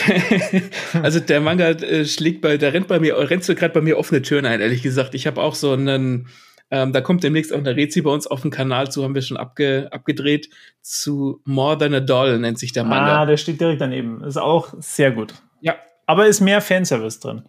[1.03, 3.99] also der Manga äh, schlägt bei, der rennt bei mir, rennt so gerade bei mir
[3.99, 5.13] offene Türen ein, ehrlich gesagt.
[5.13, 6.27] Ich habe auch so einen,
[6.71, 9.21] ähm, da kommt demnächst auch eine Rezi bei uns auf dem Kanal zu, haben wir
[9.21, 10.49] schon abge, abgedreht,
[10.81, 13.21] zu More Than a Doll nennt sich der Manga.
[13.21, 14.23] Ah, der steht direkt daneben.
[14.23, 15.35] Ist auch sehr gut.
[15.61, 15.75] Ja.
[16.07, 17.43] Aber ist mehr Fanservice drin.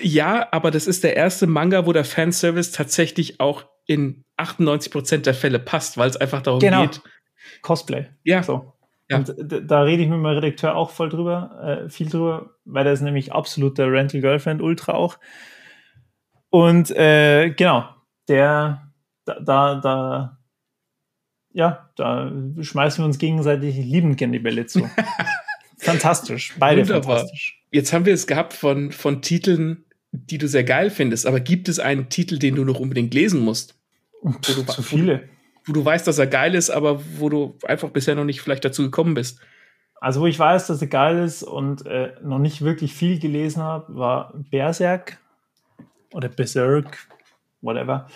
[0.00, 5.34] Ja, aber das ist der erste Manga, wo der Fanservice tatsächlich auch in 98% der
[5.34, 6.82] Fälle passt, weil es einfach darum genau.
[6.82, 7.00] geht.
[7.62, 8.06] Cosplay.
[8.24, 8.42] Ja.
[8.42, 8.72] So.
[9.08, 9.18] Ja.
[9.18, 12.92] Und da rede ich mit meinem Redakteur auch voll drüber, äh, viel drüber, weil der
[12.92, 15.18] ist nämlich absoluter Rental Girlfriend Ultra auch.
[16.50, 17.88] Und äh, genau,
[18.28, 18.92] der,
[19.24, 20.38] da, da, da,
[21.52, 24.88] ja, da schmeißen wir uns gegenseitig liebend gerne die Bälle zu.
[25.78, 27.18] fantastisch, beide Wunderbar.
[27.18, 27.62] fantastisch.
[27.70, 31.68] Jetzt haben wir es gehabt von, von Titeln, die du sehr geil findest, aber gibt
[31.68, 33.75] es einen Titel, den du noch unbedingt lesen musst?
[34.42, 35.28] Zu so viele.
[35.64, 38.40] Wo, wo du weißt, dass er geil ist, aber wo du einfach bisher noch nicht
[38.40, 39.40] vielleicht dazu gekommen bist.
[40.00, 43.62] Also, wo ich weiß, dass er geil ist und äh, noch nicht wirklich viel gelesen
[43.62, 45.18] habe, war Berserk
[46.12, 47.08] oder Berserk,
[47.62, 48.08] whatever.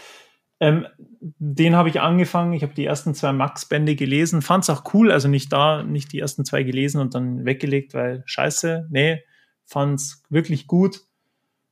[0.61, 0.86] Ähm,
[1.20, 2.52] den habe ich angefangen.
[2.52, 5.11] Ich habe die ersten zwei Max-Bände gelesen, fand es auch cool.
[5.11, 8.88] Also nicht da, nicht die ersten zwei gelesen und dann weggelegt, weil scheiße.
[8.90, 9.22] Nee,
[9.64, 11.00] fand es wirklich gut.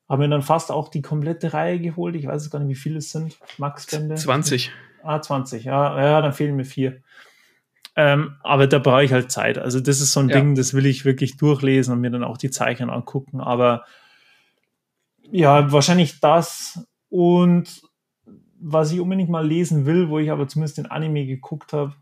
[0.08, 2.16] Haben mir dann fast auch die komplette Reihe geholt.
[2.16, 3.38] Ich weiß gar nicht, wie viele es sind.
[3.58, 4.14] Max-Bände.
[4.14, 4.70] 20.
[5.02, 5.64] Ah, 20.
[5.64, 7.02] Ja, ja, dann fehlen mir vier.
[7.94, 9.58] Ähm, aber da brauche ich halt Zeit.
[9.58, 10.36] Also das ist so ein ja.
[10.36, 13.40] Ding, das will ich wirklich durchlesen und mir dann auch die Zeichen angucken.
[13.40, 13.84] Aber
[15.30, 16.86] ja, wahrscheinlich das.
[17.10, 17.82] Und
[18.60, 21.94] was ich unbedingt mal lesen will, wo ich aber zumindest den Anime geguckt habe,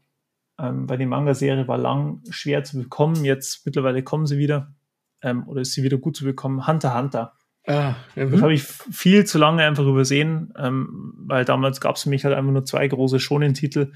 [0.59, 3.25] ähm, weil die Manga-Serie war lang schwer zu bekommen.
[3.25, 4.75] Jetzt mittlerweile kommen sie wieder.
[5.23, 6.67] Ähm, oder ist sie wieder gut zu bekommen.
[6.67, 7.33] Hunter Hunter.
[7.67, 8.31] Ah, mhm.
[8.31, 12.25] Das habe ich viel zu lange einfach übersehen, ähm, weil damals gab es für mich
[12.25, 13.93] halt einfach nur zwei große Shonen-Titel.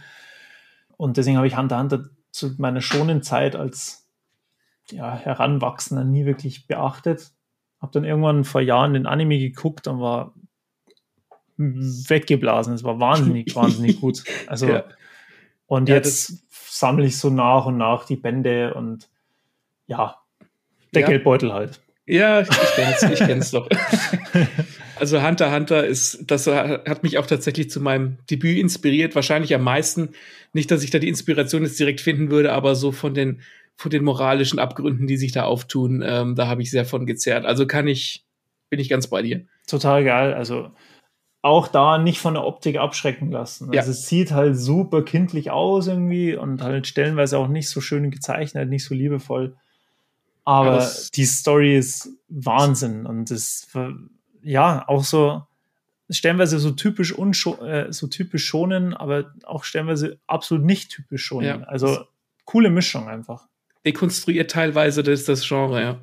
[0.97, 4.09] Und deswegen habe ich Hunter Hunter zu meiner Shonen-Zeit als
[4.91, 7.31] ja, Heranwachsender nie wirklich beachtet.
[7.81, 10.35] Habe dann irgendwann vor Jahren den Anime geguckt und war
[11.57, 12.75] weggeblasen.
[12.75, 14.25] Es war wahnsinnig, wahnsinnig gut.
[14.49, 14.85] Also, ja.
[15.67, 19.09] und ja, jetzt sammle ich so nach und nach die Bände und
[19.87, 20.17] ja,
[20.93, 21.09] der ja.
[21.09, 21.81] Geldbeutel halt.
[22.11, 23.69] Ja, ich kenn's, ich kenn's doch.
[24.97, 29.63] Also Hunter Hunter ist, das hat mich auch tatsächlich zu meinem Debüt inspiriert, wahrscheinlich am
[29.63, 30.11] meisten.
[30.53, 33.41] Nicht, dass ich da die Inspiration jetzt direkt finden würde, aber so von den,
[33.79, 37.47] von den moralischen Abgründen, die sich da auftun, ähm, da habe ich sehr von gezerrt.
[37.47, 38.27] Also kann ich,
[38.69, 39.47] bin ich ganz bei dir.
[39.67, 40.35] Total geil.
[40.35, 40.71] Also
[41.41, 43.71] auch da nicht von der Optik abschrecken lassen.
[43.71, 43.83] Also ja.
[43.83, 48.69] es sieht halt super kindlich aus irgendwie und halt stellenweise auch nicht so schön gezeichnet,
[48.69, 49.57] nicht so liebevoll.
[50.51, 53.69] Aber das die Story ist Wahnsinn und das,
[54.43, 55.47] ja, auch so
[56.11, 61.61] stellenweise so typisch unscho äh, so typisch schonen, aber auch stellenweise absolut nicht typisch schonen.
[61.61, 61.67] Ja.
[61.69, 62.05] Also
[62.47, 63.47] coole Mischung einfach.
[63.87, 65.99] Dekonstruiert teilweise das, das Genre, ja.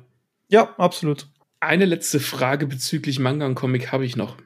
[0.48, 1.26] Ja, absolut.
[1.60, 4.38] Eine letzte Frage bezüglich Manga und Comic habe ich noch.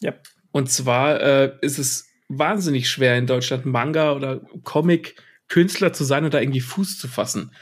[0.00, 0.14] Ja.
[0.50, 6.24] Und zwar äh, ist es wahnsinnig schwer in Deutschland Manga oder Comic Künstler zu sein
[6.24, 7.52] oder irgendwie Fuß zu fassen.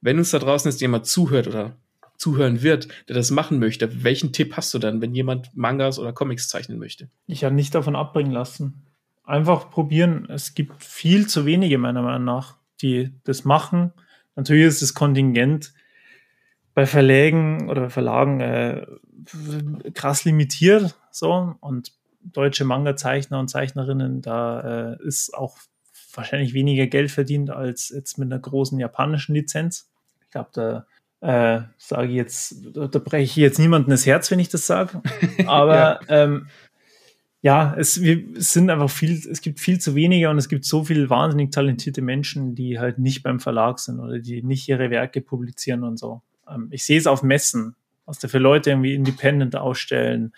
[0.00, 1.76] Wenn uns da draußen jetzt jemand zuhört oder
[2.16, 6.12] zuhören wird, der das machen möchte, welchen Tipp hast du dann, wenn jemand Mangas oder
[6.12, 7.08] Comics zeichnen möchte?
[7.26, 8.82] Ich habe nicht davon abbringen lassen.
[9.24, 10.26] Einfach probieren.
[10.30, 13.92] Es gibt viel zu wenige, meiner Meinung nach, die das machen.
[14.36, 15.72] Natürlich ist das Kontingent
[16.74, 18.86] bei Verlägen oder Verlagen äh,
[19.94, 20.96] krass limitiert.
[21.10, 21.92] So und
[22.22, 25.58] deutsche Manga-Zeichner und Zeichnerinnen, da äh, ist auch
[26.14, 29.87] wahrscheinlich weniger Geld verdient als jetzt mit einer großen japanischen Lizenz.
[30.28, 30.86] Ich glaube, da
[31.20, 34.66] äh, sage ich jetzt, da, da breche ich jetzt niemandem das Herz, wenn ich das
[34.66, 35.00] sage.
[35.46, 36.48] Aber ja, ähm,
[37.40, 40.66] ja es, wir, es sind einfach viel, es gibt viel zu wenige und es gibt
[40.66, 44.90] so viele wahnsinnig talentierte Menschen, die halt nicht beim Verlag sind oder die nicht ihre
[44.90, 46.20] Werke publizieren und so.
[46.46, 47.74] Ähm, ich sehe es auf Messen,
[48.04, 50.34] was da für Leute irgendwie independent ausstellen.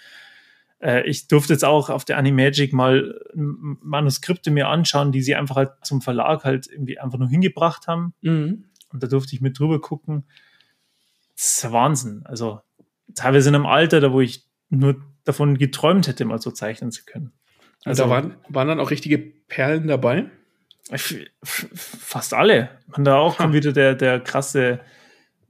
[0.78, 5.56] Äh, ich durfte jetzt auch auf der Animagic mal Manuskripte mir anschauen, die sie einfach
[5.56, 8.14] halt zum Verlag halt irgendwie einfach nur hingebracht haben.
[8.22, 8.64] Mhm.
[8.92, 10.24] Und da durfte ich mit drüber gucken.
[11.36, 12.22] Das ist Wahnsinn.
[12.24, 12.60] Also
[13.14, 17.04] teilweise in einem Alter, da wo ich nur davon geträumt hätte, mal so zeichnen zu
[17.04, 17.32] können.
[17.84, 20.26] Also, da waren, waren dann auch richtige Perlen dabei?
[21.42, 22.70] Fast alle.
[22.88, 23.52] Man da auch ha.
[23.52, 24.80] wieder der, der krasse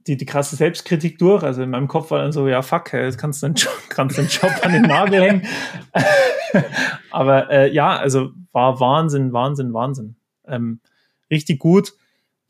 [0.07, 1.43] die, die krasse Selbstkritik durch.
[1.43, 4.17] Also in meinem Kopf war dann so, ja, fuck, jetzt kannst du den Job, kannst
[4.17, 5.47] den Job an den Nagel hängen.
[7.11, 10.15] Aber äh, ja, also war Wahnsinn, Wahnsinn, Wahnsinn.
[10.47, 10.79] Ähm,
[11.29, 11.93] richtig gut.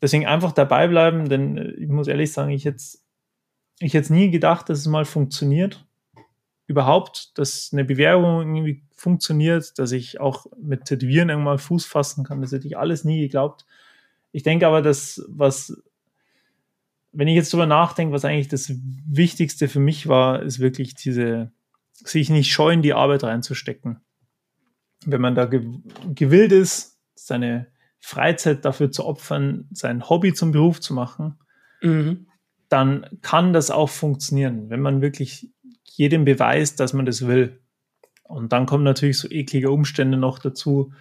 [0.02, 2.82] Deswegen einfach dabei bleiben, denn äh, ich muss ehrlich sagen, ich hätte
[3.78, 5.84] ich hätte nie gedacht, dass es mal funktioniert.
[6.66, 12.40] Überhaupt, dass eine Bewerbung irgendwie funktioniert, dass ich auch mit Tätowieren irgendwann Fuß fassen kann.
[12.40, 13.66] Das hätte ich alles nie geglaubt.
[14.30, 15.82] Ich denke aber, dass was
[17.12, 18.72] wenn ich jetzt drüber nachdenke, was eigentlich das
[19.06, 21.52] Wichtigste für mich war, ist wirklich diese,
[21.92, 24.00] sich nicht scheuen, die Arbeit reinzustecken.
[25.04, 27.66] Wenn man da gewillt ist, seine
[28.02, 31.38] Freizeit dafür zu opfern, sein Hobby zum Beruf zu machen,
[31.80, 32.26] mhm.
[32.68, 35.48] dann kann das auch funktionieren, wenn man wirklich
[35.84, 37.60] jedem beweist, dass man das will.
[38.24, 40.92] Und dann kommen natürlich so eklige Umstände noch dazu,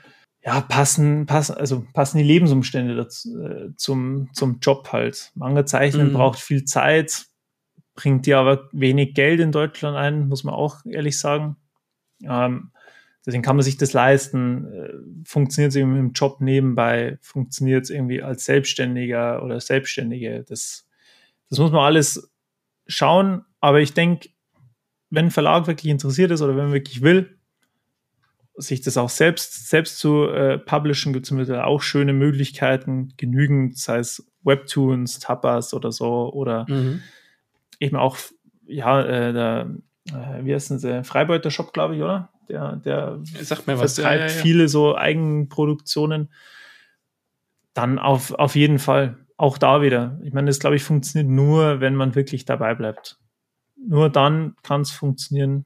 [0.44, 5.32] ja, passen, passen, also passen die Lebensumstände dazu, äh, zum, zum Job halt.
[5.36, 6.14] Manga zeichnen mhm.
[6.14, 7.26] braucht viel Zeit,
[7.96, 11.58] bringt dir aber wenig Geld in Deutschland ein, muss man auch ehrlich sagen.
[12.24, 12.72] Ähm,
[13.26, 14.66] deswegen kann man sich das leisten.
[14.66, 14.94] Äh,
[15.26, 20.44] funktioniert es irgendwie im Job nebenbei, funktioniert es irgendwie als Selbstständiger oder Selbstständige.
[20.48, 20.88] Das,
[21.50, 22.32] das muss man alles
[22.88, 23.46] schauen.
[23.60, 24.30] Aber ich denke,
[25.10, 27.38] wenn ein Verlag wirklich interessiert ist oder wenn man wirklich will,
[28.56, 34.00] sich das auch selbst, selbst zu äh, publishen, gibt es auch schöne Möglichkeiten, genügend, sei
[34.00, 37.02] es Webtoons, Tapas oder so, oder mhm.
[37.80, 38.18] eben auch,
[38.66, 39.76] ja, äh, der,
[40.10, 42.30] äh, wie heißt denn der Freibeuter Shop, glaube ich, oder?
[42.52, 43.96] Der, der Sagt mir was.
[43.96, 44.42] vertreibt ja, ja, ja.
[44.42, 46.30] viele so Eigenproduktionen.
[47.74, 49.18] Dann auf, auf jeden Fall.
[49.38, 50.20] Auch da wieder.
[50.24, 53.18] Ich meine, das glaube ich funktioniert nur, wenn man wirklich dabei bleibt.
[53.76, 55.66] Nur dann kann es funktionieren,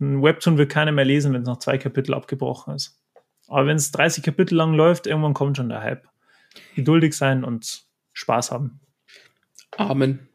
[0.00, 3.00] ein Webtoon will keiner mehr lesen, wenn es nach zwei Kapitel abgebrochen ist.
[3.48, 6.06] Aber wenn es 30 Kapitel lang läuft, irgendwann kommt schon der Hype.
[6.74, 8.80] Geduldig sein und Spaß haben.
[9.76, 10.28] Amen.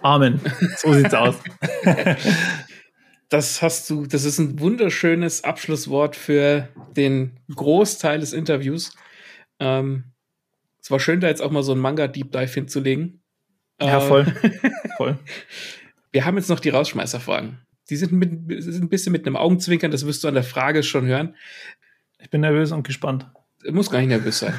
[0.00, 0.40] Amen.
[0.76, 1.36] So sieht's aus.
[3.28, 8.96] Das hast du, das ist ein wunderschönes Abschlusswort für den Großteil des Interviews.
[9.58, 10.04] Ähm,
[10.80, 13.22] es war schön, da jetzt auch mal so ein Manga-Deep Dive hinzulegen.
[13.80, 14.26] Ja, voll.
[14.96, 15.18] voll.
[16.12, 17.58] Wir haben jetzt noch die Rausschmeißerfragen.
[17.90, 20.82] Die sind, mit, sind ein bisschen mit einem Augenzwinkern, das wirst du an der Frage
[20.82, 21.34] schon hören.
[22.18, 23.26] Ich bin nervös und gespannt.
[23.70, 24.54] Muss gar nicht nervös sein.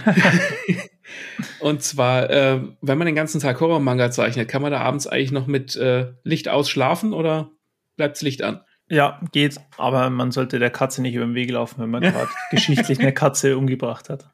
[1.59, 5.31] und zwar, äh, wenn man den ganzen Tag Horror-Manga zeichnet, kann man da abends eigentlich
[5.31, 7.51] noch mit äh, Licht ausschlafen oder
[7.95, 8.61] bleibt das Licht an?
[8.87, 12.29] Ja, geht, aber man sollte der Katze nicht über den Weg laufen, wenn man gerade
[12.51, 14.29] geschichtlich eine Katze umgebracht hat.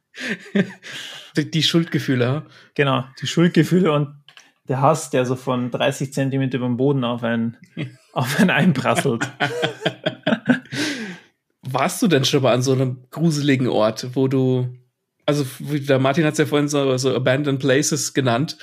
[1.38, 2.46] Die, die Schuldgefühle.
[2.76, 4.22] Genau, die Schuldgefühle und
[4.68, 7.56] der Hass, der so von 30 Zentimeter über dem Boden auf einen,
[8.14, 9.32] auf einen einprasselt.
[11.62, 14.76] Warst du denn schon mal an so einem gruseligen Ort, wo du,
[15.26, 18.58] also der Martin hat es ja vorhin so, so Abandoned Places genannt.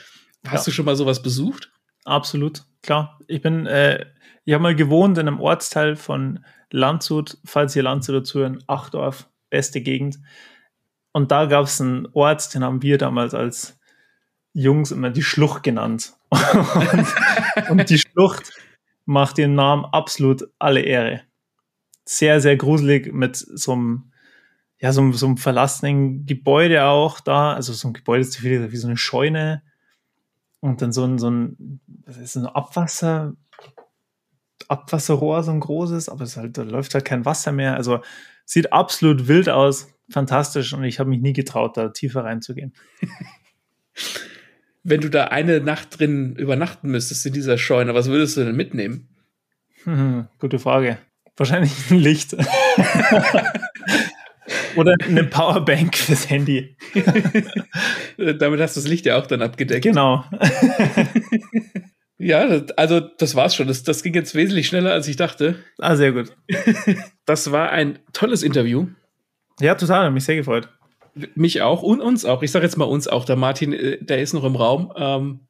[0.47, 0.71] Hast ja.
[0.71, 1.71] du schon mal sowas besucht?
[2.09, 3.19] Absolut, klar.
[3.27, 4.07] Ich bin, äh,
[4.45, 9.29] ich habe mal gewohnt in einem Ortsteil von Landshut, falls ihr Landshut dazu hören, Achdorf,
[9.51, 10.19] beste Gegend.
[11.13, 13.79] Und da gab es einen Ort, den haben wir damals als
[14.53, 16.15] Jungs immer die Schlucht genannt.
[16.31, 18.53] und, und die Schlucht
[19.05, 21.23] macht ihren Namen absolut alle Ehre.
[22.05, 24.13] Sehr, sehr gruselig mit so einem,
[24.81, 27.53] ja, so, so einem verlassenen Gebäude auch da.
[27.53, 29.63] Also so ein Gebäude ist wie so eine Scheune.
[30.61, 33.35] Und dann so ein, so ein, das ist ein Abwasser,
[34.69, 37.75] Abwasserrohr, so ein großes, aber es halt, da läuft halt kein Wasser mehr.
[37.77, 38.01] Also
[38.45, 42.75] sieht absolut wild aus, fantastisch und ich habe mich nie getraut, da tiefer reinzugehen.
[44.89, 48.57] wenn du da eine Nacht drin übernachten müsstest in dieser Scheune, was würdest du denn
[48.57, 49.09] mitnehmen?
[49.85, 50.99] Hm, gute Frage.
[51.37, 52.37] Wahrscheinlich ein Licht.
[54.77, 56.77] Oder eine Powerbank fürs Handy.
[58.17, 59.83] Damit hast du das Licht ja auch dann abgedeckt.
[59.83, 60.25] Genau.
[62.19, 63.69] Ja, also das war's schon.
[63.69, 65.57] Das, das ging jetzt wesentlich schneller, als ich dachte.
[65.79, 66.37] Ah, sehr gut.
[67.25, 68.89] das war ein tolles Interview.
[69.61, 70.07] Ja, total.
[70.07, 70.69] Hat mich sehr gefreut.
[71.37, 72.43] Mich auch und uns auch.
[72.43, 73.25] Ich sage jetzt mal uns auch.
[73.25, 74.93] Der Martin, äh, der ist noch im Raum.
[74.97, 75.47] Ähm,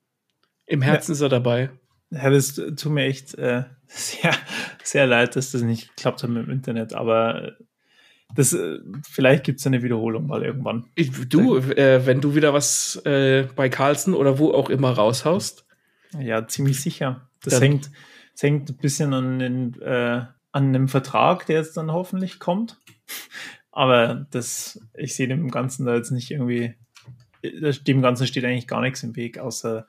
[0.67, 1.15] Im Herzen ja.
[1.15, 1.71] ist er dabei.
[2.11, 4.35] Ja, das tut mir echt äh, sehr,
[4.83, 6.93] sehr leid, dass das nicht geklappt hat mit dem Internet.
[6.93, 7.57] Aber
[8.35, 10.87] das, äh, vielleicht gibt es eine Wiederholung mal irgendwann.
[10.95, 15.67] Ich, du, äh, wenn du wieder was äh, bei Carlsen oder wo auch immer raushaust.
[16.19, 17.29] Ja, ziemlich sicher.
[17.43, 17.91] Das hängt,
[18.33, 22.79] das hängt ein bisschen an, den, äh, an einem Vertrag, der jetzt dann hoffentlich kommt.
[23.71, 26.75] Aber das, ich sehe dem Ganzen da jetzt nicht irgendwie,
[27.43, 29.87] dem Ganzen steht eigentlich gar nichts im Weg, außer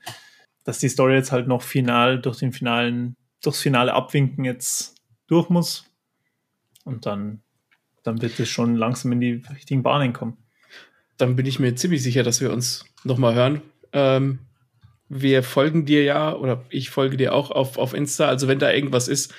[0.63, 4.95] dass die Story jetzt halt noch final durch den finalen, durchs finale Abwinken jetzt
[5.27, 5.85] durch muss.
[6.83, 7.41] Und dann
[8.03, 10.37] dann wird es schon langsam in die richtigen Bahnen kommen.
[11.17, 13.61] Dann bin ich mir ziemlich sicher, dass wir uns nochmal hören.
[13.91, 14.39] Ähm,
[15.09, 18.27] wir folgen dir ja, oder ich folge dir auch auf, auf Insta.
[18.27, 19.33] Also wenn da irgendwas ist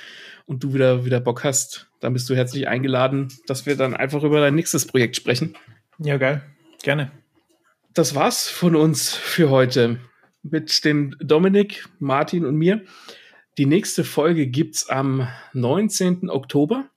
[0.46, 4.22] und du wieder, wieder Bock hast, dann bist du herzlich eingeladen, dass wir dann einfach
[4.24, 5.56] über dein nächstes Projekt sprechen.
[5.98, 6.42] Ja, geil.
[6.82, 7.12] Gerne.
[7.94, 10.00] Das war's von uns für heute.
[10.42, 12.82] Mit dem Dominik, Martin und mir.
[13.58, 16.30] Die nächste Folge gibt's am 19.
[16.30, 16.88] Oktober.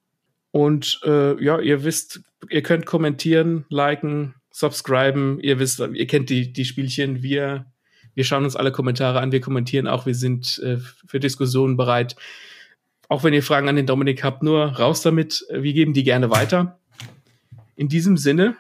[0.54, 5.40] Und äh, ja, ihr wisst, ihr könnt kommentieren, liken, subscriben.
[5.40, 7.24] Ihr wisst, ihr kennt die, die Spielchen.
[7.24, 7.66] Wir,
[8.14, 10.06] wir schauen uns alle Kommentare an, wir kommentieren auch.
[10.06, 12.16] Wir sind äh, für Diskussionen bereit.
[13.10, 15.44] Auch wenn ihr Fragen an den Dominik habt, nur raus damit.
[15.50, 16.78] Wir geben die gerne weiter.
[17.76, 18.56] In diesem Sinne,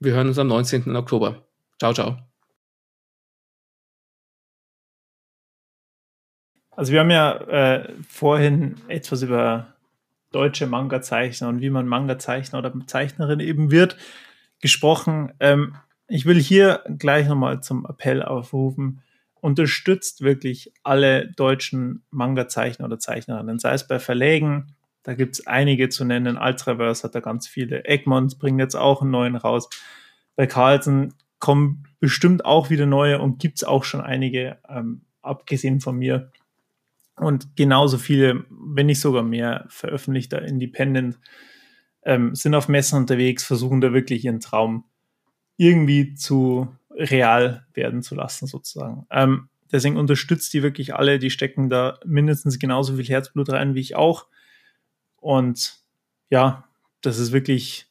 [0.00, 0.94] wir hören uns am 19.
[0.96, 1.46] Oktober.
[1.78, 2.18] Ciao, ciao.
[6.72, 9.74] Also wir haben ja äh, vorhin etwas über
[10.32, 13.96] deutsche Manga-Zeichner und wie man Manga-Zeichner oder Zeichnerin eben wird,
[14.60, 15.32] gesprochen.
[15.40, 15.76] Ähm,
[16.08, 19.02] ich will hier gleich nochmal zum Appell aufrufen.
[19.34, 25.88] Unterstützt wirklich alle deutschen Manga-Zeichner oder Zeichnerinnen, sei es bei Verlägen, da gibt es einige
[25.88, 26.36] zu nennen.
[26.36, 27.84] Ultraverse hat da ganz viele.
[27.84, 29.70] Egmont bringt jetzt auch einen neuen raus.
[30.36, 35.80] Bei Carlsen kommen bestimmt auch wieder neue und gibt es auch schon einige, ähm, abgesehen
[35.80, 36.30] von mir
[37.20, 41.18] und genauso viele, wenn nicht sogar mehr, veröffentlichter Independent
[42.02, 44.84] ähm, sind auf Messen unterwegs, versuchen da wirklich ihren Traum
[45.56, 49.06] irgendwie zu real werden zu lassen, sozusagen.
[49.10, 53.80] Ähm, deswegen unterstützt die wirklich alle, die stecken da mindestens genauso viel Herzblut rein wie
[53.80, 54.26] ich auch.
[55.16, 55.74] Und
[56.30, 56.68] ja,
[57.02, 57.86] das ist wirklich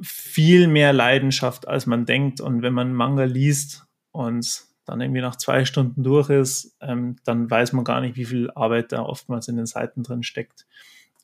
[0.00, 2.40] viel mehr Leidenschaft, als man denkt.
[2.40, 7.48] Und wenn man Manga liest und dann irgendwie nach zwei Stunden durch ist, ähm, dann
[7.48, 10.66] weiß man gar nicht, wie viel Arbeit da oftmals in den Seiten drin steckt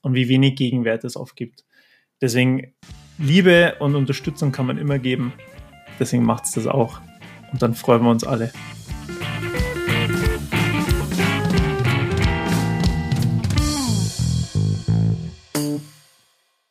[0.02, 1.64] und wie wenig Gegenwert es oft gibt.
[2.20, 2.72] Deswegen
[3.18, 5.32] Liebe und Unterstützung kann man immer geben.
[5.98, 7.00] Deswegen macht es das auch.
[7.52, 8.52] Und dann freuen wir uns alle.